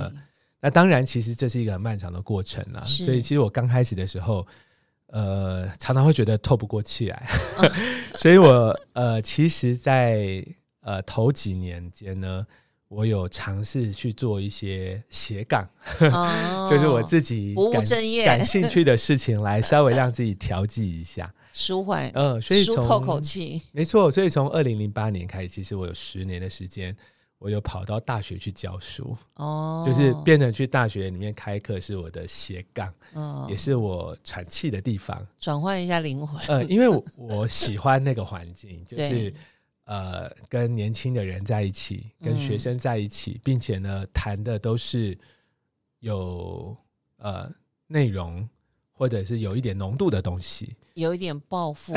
[0.62, 2.84] 那当然，其实这是一个很漫长的过程啊。
[2.86, 4.48] 所以，其实我刚开始的时候。
[5.08, 7.28] 呃，常常会觉得透不过气来，
[8.18, 10.44] 所以我呃，其实，在
[10.82, 12.46] 呃头几年间呢，
[12.88, 15.68] 我有尝试去做一些斜杠，
[16.70, 24.12] 就是我自己不务正业、感兴趣的事情，来稍微让自己调剂一下，舒缓，嗯，所以从透口气，没错。
[24.12, 26.96] 所以从二零零八年开始，其实我有十年的时间。
[27.38, 36.42] 我有跑到大学去教书，哦，就是变成去大学里面开课是我的斜杠，哦，也是我喘气的地方，转换一下灵魂。
[36.48, 39.34] 呃，因为我喜欢那个环境， 就是
[39.84, 45.16] 呃，跟年轻的人在一起，跟学生在一起，并且呢，谈的都是
[46.00, 46.76] 有
[47.18, 47.52] 呃
[47.86, 48.48] 内容，
[48.94, 51.94] 或者是有一点浓度的东西，有一点抱负，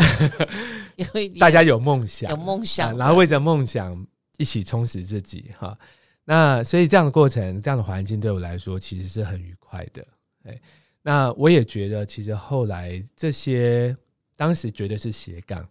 [0.96, 4.06] 有一点大家有梦想，有梦想，然后为着梦想。
[4.38, 5.78] 一起充实自己哈，
[6.24, 10.06] 那所以这样的过程，这样的环境对我来说其实是很愉快的。
[10.44, 10.58] 哎，
[11.02, 13.94] 那我也觉得，其实后来这些
[14.36, 15.68] 当时觉得是斜杠，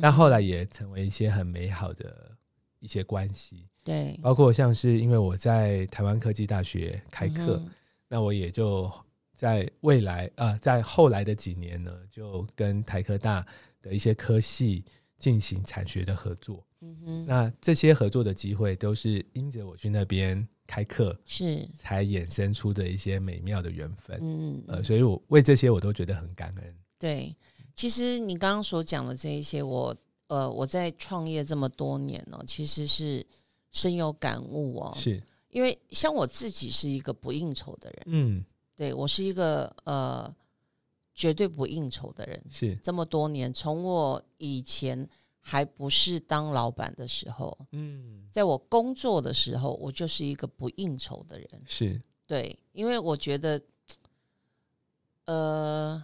[0.00, 2.30] 但后来也成为一些很美好的
[2.78, 3.66] 一些关系。
[3.82, 7.62] 对，包括像是因为我在台湾科技大学开课，
[8.06, 8.92] 那我也就
[9.34, 13.44] 在未来啊，在后来的几年呢，就跟台科大
[13.80, 14.84] 的一些科系
[15.16, 16.62] 进行产学的合作。
[16.82, 24.18] 嗯哼，那这些合作的机会都是因着我去那边开课，是才衍生出的一些美妙的缘分。
[24.22, 26.74] 嗯呃，所以我为这些我都觉得很感恩。
[26.98, 27.36] 对，
[27.74, 29.94] 其实你刚刚所讲的这一些，我
[30.28, 33.26] 呃我在创业这么多年呢，其实是
[33.70, 34.92] 深有感悟哦。
[34.96, 40.34] 是因为像我自己是一个不应酬的人，嗯，对我是一个呃
[41.14, 42.42] 绝对不应酬的人。
[42.48, 45.06] 是这么多年，从我以前。
[45.40, 51.48] 还不是当老板的时候，嗯，在我工作的时候，我就是一个不应酬的人。
[51.66, 53.60] 是对，因为我觉得，
[55.24, 56.00] 呃，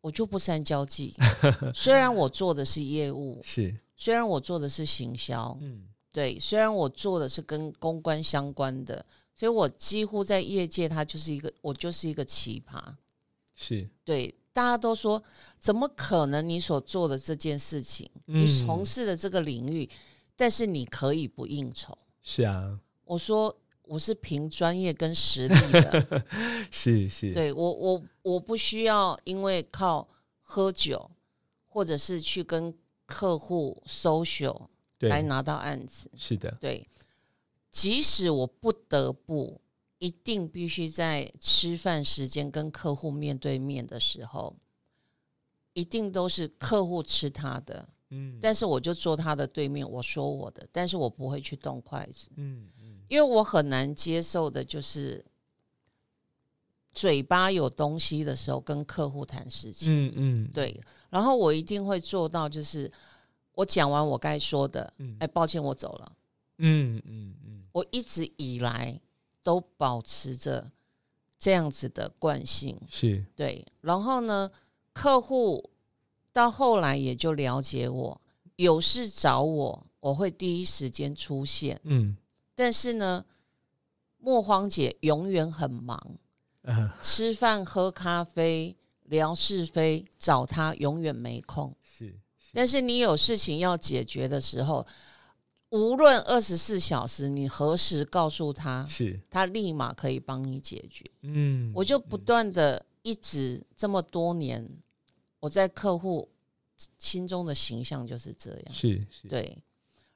[0.00, 1.14] 我就不善交际。
[1.74, 9.04] 虽然我做的是业务，是虽然我做的是行销，嗯，对，虽然我做的是跟公关相关的，
[9.34, 12.80] 所以我几乎在业界，它就是一个，我就是一个奇葩。
[13.54, 14.34] 是对。
[14.54, 15.20] 大家都说，
[15.58, 16.48] 怎么可能？
[16.48, 19.90] 你所做的这件事情，你从事的这个领域，
[20.36, 21.92] 但是你可以不应酬？
[22.22, 26.24] 是啊，我说我是凭专业跟实力的，
[26.70, 30.08] 是是，对我我我不需要因为靠
[30.40, 31.10] 喝酒
[31.66, 32.72] 或者是去跟
[33.06, 34.68] 客户 social
[35.00, 36.88] 来拿到案子，是的，对，
[37.72, 39.60] 即使我不得不。
[39.98, 44.56] 一定必须在吃饭时间跟客户面对面的时候，
[45.72, 55.24] 一定都是客户吃他的，嗯，但是我就坐他的对面，我说我的，但是我不会去动筷子，嗯嗯，因为我很难接受的就是
[56.92, 60.78] 嘴巴有东西的时候跟客户谈事情，嗯嗯，对，
[61.10, 62.90] 然后我一定会做到，就是
[63.52, 66.12] 我讲完我该说的，嗯，哎，抱歉，我走了，
[66.58, 69.00] 嗯嗯嗯，我一直以来
[69.44, 70.72] 都保持着
[71.38, 74.50] 这样子的惯性，是对，然后呢？
[74.92, 75.70] 客户
[76.32, 78.20] 到后来也就了解我，
[78.54, 81.80] 有事找我，我会第一时间出现。
[81.82, 82.16] 嗯，
[82.54, 83.24] 但是呢，
[84.18, 86.16] 莫慌姐永远很忙，
[87.02, 91.74] 吃饭、喝咖啡、聊是非，找她永远没空。
[91.82, 92.16] 是，
[92.52, 94.86] 但是你有事情要解决的时候，
[95.74, 99.20] 无论二十四小时，你何时告诉他，是。
[99.28, 101.04] 他立马可以帮你解决。
[101.22, 104.64] 嗯，我就不断的一直这么多年。
[105.40, 106.28] 我在客户
[106.96, 109.58] 心中的形象就是这样，是是，对，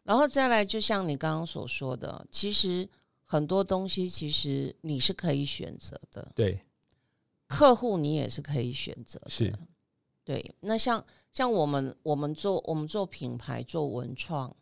[0.04, 2.88] 然后再来，就像你刚刚所说的，其实
[3.24, 6.60] 很多东西其实你是可以选择的，对，
[7.48, 9.52] 客户你也是可以选择的，是，
[10.24, 10.54] 对。
[10.60, 14.54] 那像像我们我们做我们做品牌做文创，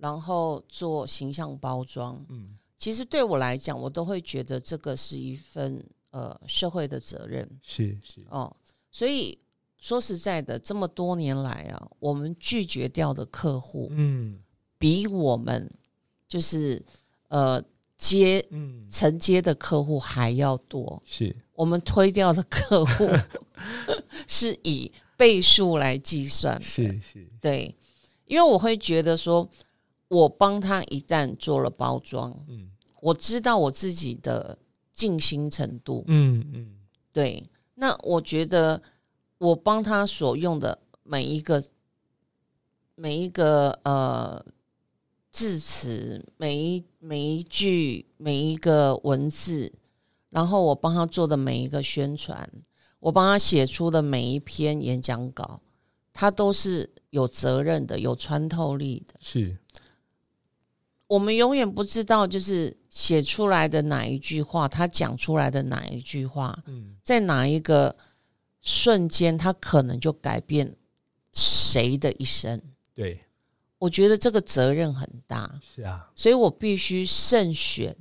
[0.00, 8.54] 然后做形象包装，嗯，其实对我来讲，我都会觉得这个是一份呃社会的责任，是是哦，
[8.90, 9.38] 所以。
[9.82, 14.38] 说实在的，这么多年来啊，我们拒绝掉的客户，嗯，
[14.76, 15.66] 比我们
[16.28, 16.84] 就是
[17.28, 17.64] 呃
[17.96, 18.46] 接
[18.90, 21.02] 承接的客户还要多。
[21.02, 23.08] 是我们推掉的客户
[24.28, 26.60] 是以倍数来计算。
[26.60, 27.74] 是是，对，
[28.26, 29.48] 因为我会觉得说，
[30.10, 34.58] 我帮他一旦做了包装，嗯，我知道我自己的
[34.92, 36.74] 尽心程度，嗯嗯，
[37.12, 38.80] 对，那我觉得。
[39.40, 41.64] 我帮他所用的每一个
[42.94, 44.44] 每一个呃
[45.32, 49.72] 字词，每一每一句每一个文字，
[50.28, 52.52] 然后我帮他做的每一个宣传，
[52.98, 55.62] 我帮他写出的每一篇演讲稿，
[56.12, 59.14] 他都是有责任的，有穿透力的。
[59.20, 59.56] 是，
[61.10, 67.96] 我们永远不知道，就是写出来的哪一句话，他讲出来的哪一句话，嗯，在哪一个。
[68.62, 70.76] 瞬间，他可能就改变
[71.32, 72.60] 谁的一生。
[72.94, 73.18] 对，
[73.78, 75.58] 我觉得这个责任很大。
[75.62, 77.96] 是啊，所以我必须慎选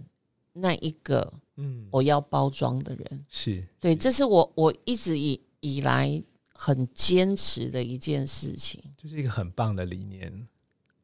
[0.51, 3.25] 那一个，嗯，我要包装的人。
[3.29, 6.21] 是对，这是我我一直以以来
[6.53, 8.83] 很坚持的一件事情。
[8.97, 10.45] 就是一个很棒的理念。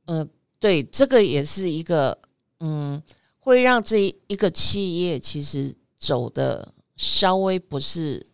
[0.08, 0.30] 嗯，
[0.66, 2.18] 对，这个也是一个，
[2.60, 3.00] 嗯，
[3.38, 8.26] 会让这一个企业其实走的稍微不是。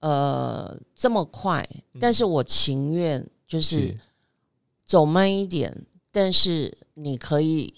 [0.00, 1.64] 呃，这么快，
[2.00, 3.96] 但是我情愿就是
[4.84, 7.72] 走慢一点，但是你可以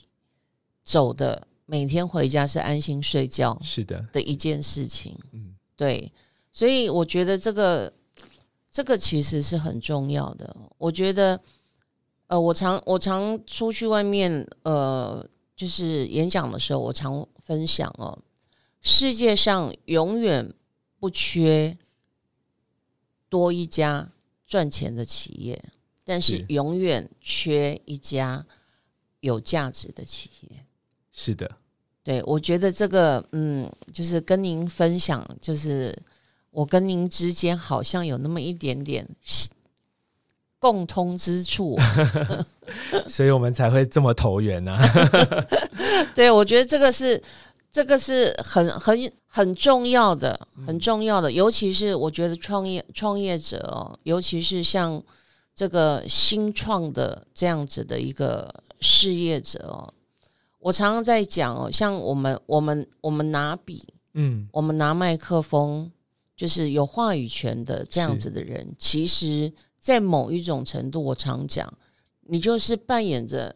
[0.83, 5.15] 走的每天回家是安心睡觉，是的的一件事情。
[5.33, 6.11] 嗯，对，
[6.51, 7.93] 所以我觉得这个
[8.73, 10.57] 这个其实是很重要的。
[10.79, 11.39] 我觉得，
[12.27, 18.19] 呃，我常我常出去外面，呃，就是演讲的时候，我常分享哦，
[18.81, 20.53] 世界上永远
[20.99, 21.77] 不缺。
[23.31, 24.09] 多一家
[24.47, 25.61] 赚钱的企业，
[26.05, 28.47] 但是永远缺一家
[29.19, 30.65] 有价值的企业。
[31.11, 31.51] 是的，
[32.05, 36.01] 对，我觉得这个，嗯，就是跟您分享，就是
[36.53, 39.05] 我跟您之间好像有那么一点点
[40.65, 41.77] 共通之处，
[43.07, 44.79] 所以我们才会这么投缘呢。
[46.17, 47.23] 对，我觉得这个是。
[47.75, 55.03] 这个是很很很重要的，很重要的，尤其是我觉得创业创业者哦，尤其是像
[55.57, 58.49] 这个新创的这样子的一个
[58.79, 59.93] 事业者哦，
[60.61, 65.91] 我常常在讲哦，像我们我们我们拿笔，嗯，我们拿麦克风，
[66.37, 69.53] 就是有话语权的这样子的人，其实，
[69.85, 71.73] 在某一种程度，我常讲，
[72.23, 73.55] 你就是扮演着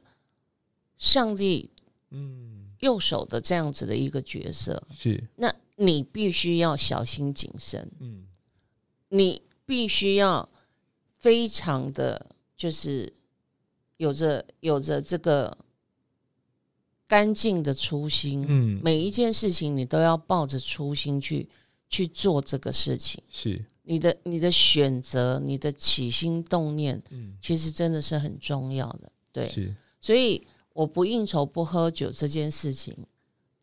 [0.99, 1.71] 上帝，
[2.11, 2.57] 嗯。
[2.81, 4.81] 右手的这样子的一个角色。
[4.95, 8.25] 是，那你必须要小心谨慎，嗯，
[9.09, 10.49] 你必须要
[11.17, 13.13] 非常的，就是
[13.97, 15.59] 有着有着这个
[17.09, 21.49] 干净的初心，嗯，每一件事情你都要抱着初心去
[21.89, 30.47] 去做这个事情，是你的你的选择，你的起心动念，嗯，其实真的是很重要的，对，是，所以。
[30.75, 32.97] 我不应酬不喝酒这件事情，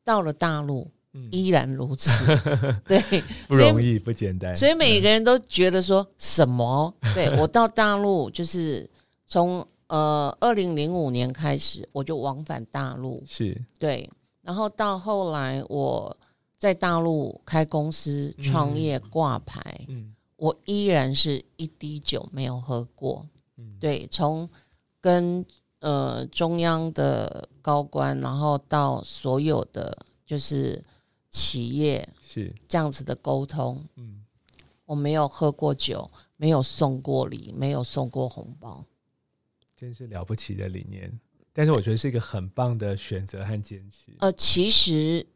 [0.03, 0.91] 到了大陆，
[1.32, 2.11] 依然如此。
[2.86, 2.99] 对，
[3.47, 4.53] 不容易，不简单。
[4.53, 6.93] 所以每个人都觉得说什么？
[7.13, 8.89] 对我到大陆就是
[9.26, 13.23] 从呃二零零五年开始，我就往返大陆。
[13.26, 14.09] 是对，
[14.41, 16.17] 然后到后来我
[16.66, 23.24] 在大陆开公司、创业、挂牌，嗯，我依然是一滴酒没有喝过。
[23.57, 24.49] 嗯，对，从
[24.99, 25.45] 跟
[25.78, 29.95] 呃中央的高官，然后到所有的
[30.26, 30.84] 就是
[31.30, 33.86] 企业是这样子的沟通。
[33.97, 34.26] 嗯，
[34.86, 38.84] 我没有喝过酒，没有送过礼，没有送过红包，
[39.76, 41.20] 真是了不起的理念。
[41.53, 44.11] 但是我觉得是一个很棒的选择和坚持。
[44.18, 45.28] 呃，其实。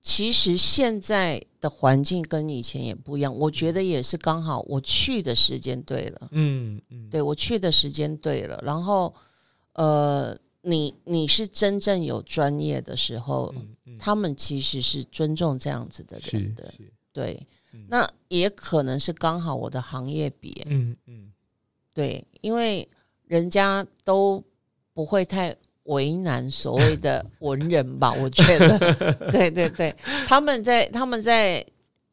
[0.00, 9.12] 其实现在的环境跟以前也不一样，我觉得也是刚好我去的时间对了，嗯嗯，对我去的时间对了，然后
[9.74, 13.52] 呃，你你是真正有专业的时候，
[13.98, 16.72] 他们其实是尊重这样子的人的，
[17.12, 17.46] 对，
[17.88, 21.32] 那也可能是刚好我的行业比，嗯嗯，
[21.92, 22.88] 对，因为
[23.26, 24.42] 人家都
[24.94, 25.54] 不会太。
[25.88, 28.78] 为难所谓的文人吧，我觉得，
[29.32, 29.94] 对对对，
[30.26, 31.64] 他们在他们在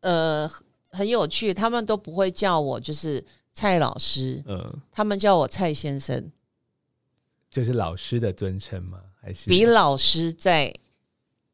[0.02, 0.50] 呃
[0.92, 3.24] 很有趣，他们都不会叫我就是
[3.54, 6.32] 蔡老师，嗯，他们叫我蔡先生，
[7.50, 9.00] 就是老师的尊称吗？
[9.22, 10.74] 还是比老师在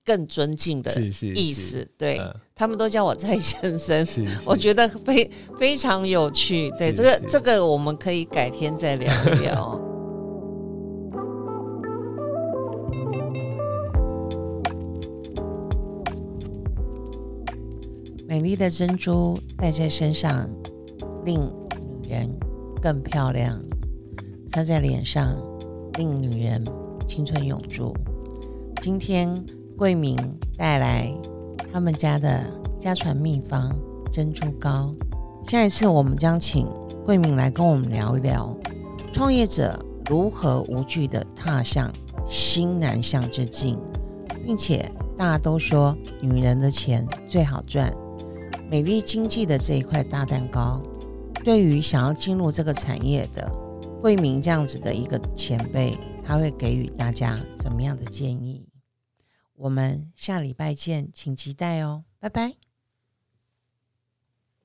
[0.04, 0.94] 更尊敬的
[1.36, 1.88] 意思？
[1.98, 2.22] 对
[2.54, 4.06] 他们都叫我蔡先生，
[4.46, 6.70] 我觉得非非常有趣。
[6.78, 9.80] 对这个这个，我们可以改天再聊一聊。
[18.32, 20.50] 美丽的珍珠戴在身上，
[21.26, 21.38] 令
[22.02, 22.34] 女人
[22.82, 23.60] 更漂亮；
[24.48, 25.36] 擦在脸上，
[25.96, 26.64] 令女人
[27.06, 27.94] 青春永驻。
[28.82, 29.30] 今天
[29.78, 30.16] 桂明
[30.58, 31.14] 带来
[31.74, 32.42] 他们家的
[32.80, 33.70] 家传秘方
[34.10, 34.96] 珍珠膏。
[35.46, 36.66] 下一次我们将请
[37.04, 38.58] 桂明来跟我们聊一聊，
[39.12, 39.78] 创业者
[40.10, 41.92] 如何无惧的踏向
[42.26, 43.78] 新南向之境，
[44.46, 47.94] 并且大家都说女人的钱最好赚。
[48.72, 50.82] 美丽经济的这一块大蛋糕，
[51.44, 53.52] 对于想要进入这个产业的
[54.02, 55.94] 惠民这样子的一个前辈，
[56.24, 58.66] 他会给予大家怎么样的建议？
[59.58, 62.61] 我们下礼拜见，请期待哦，拜拜。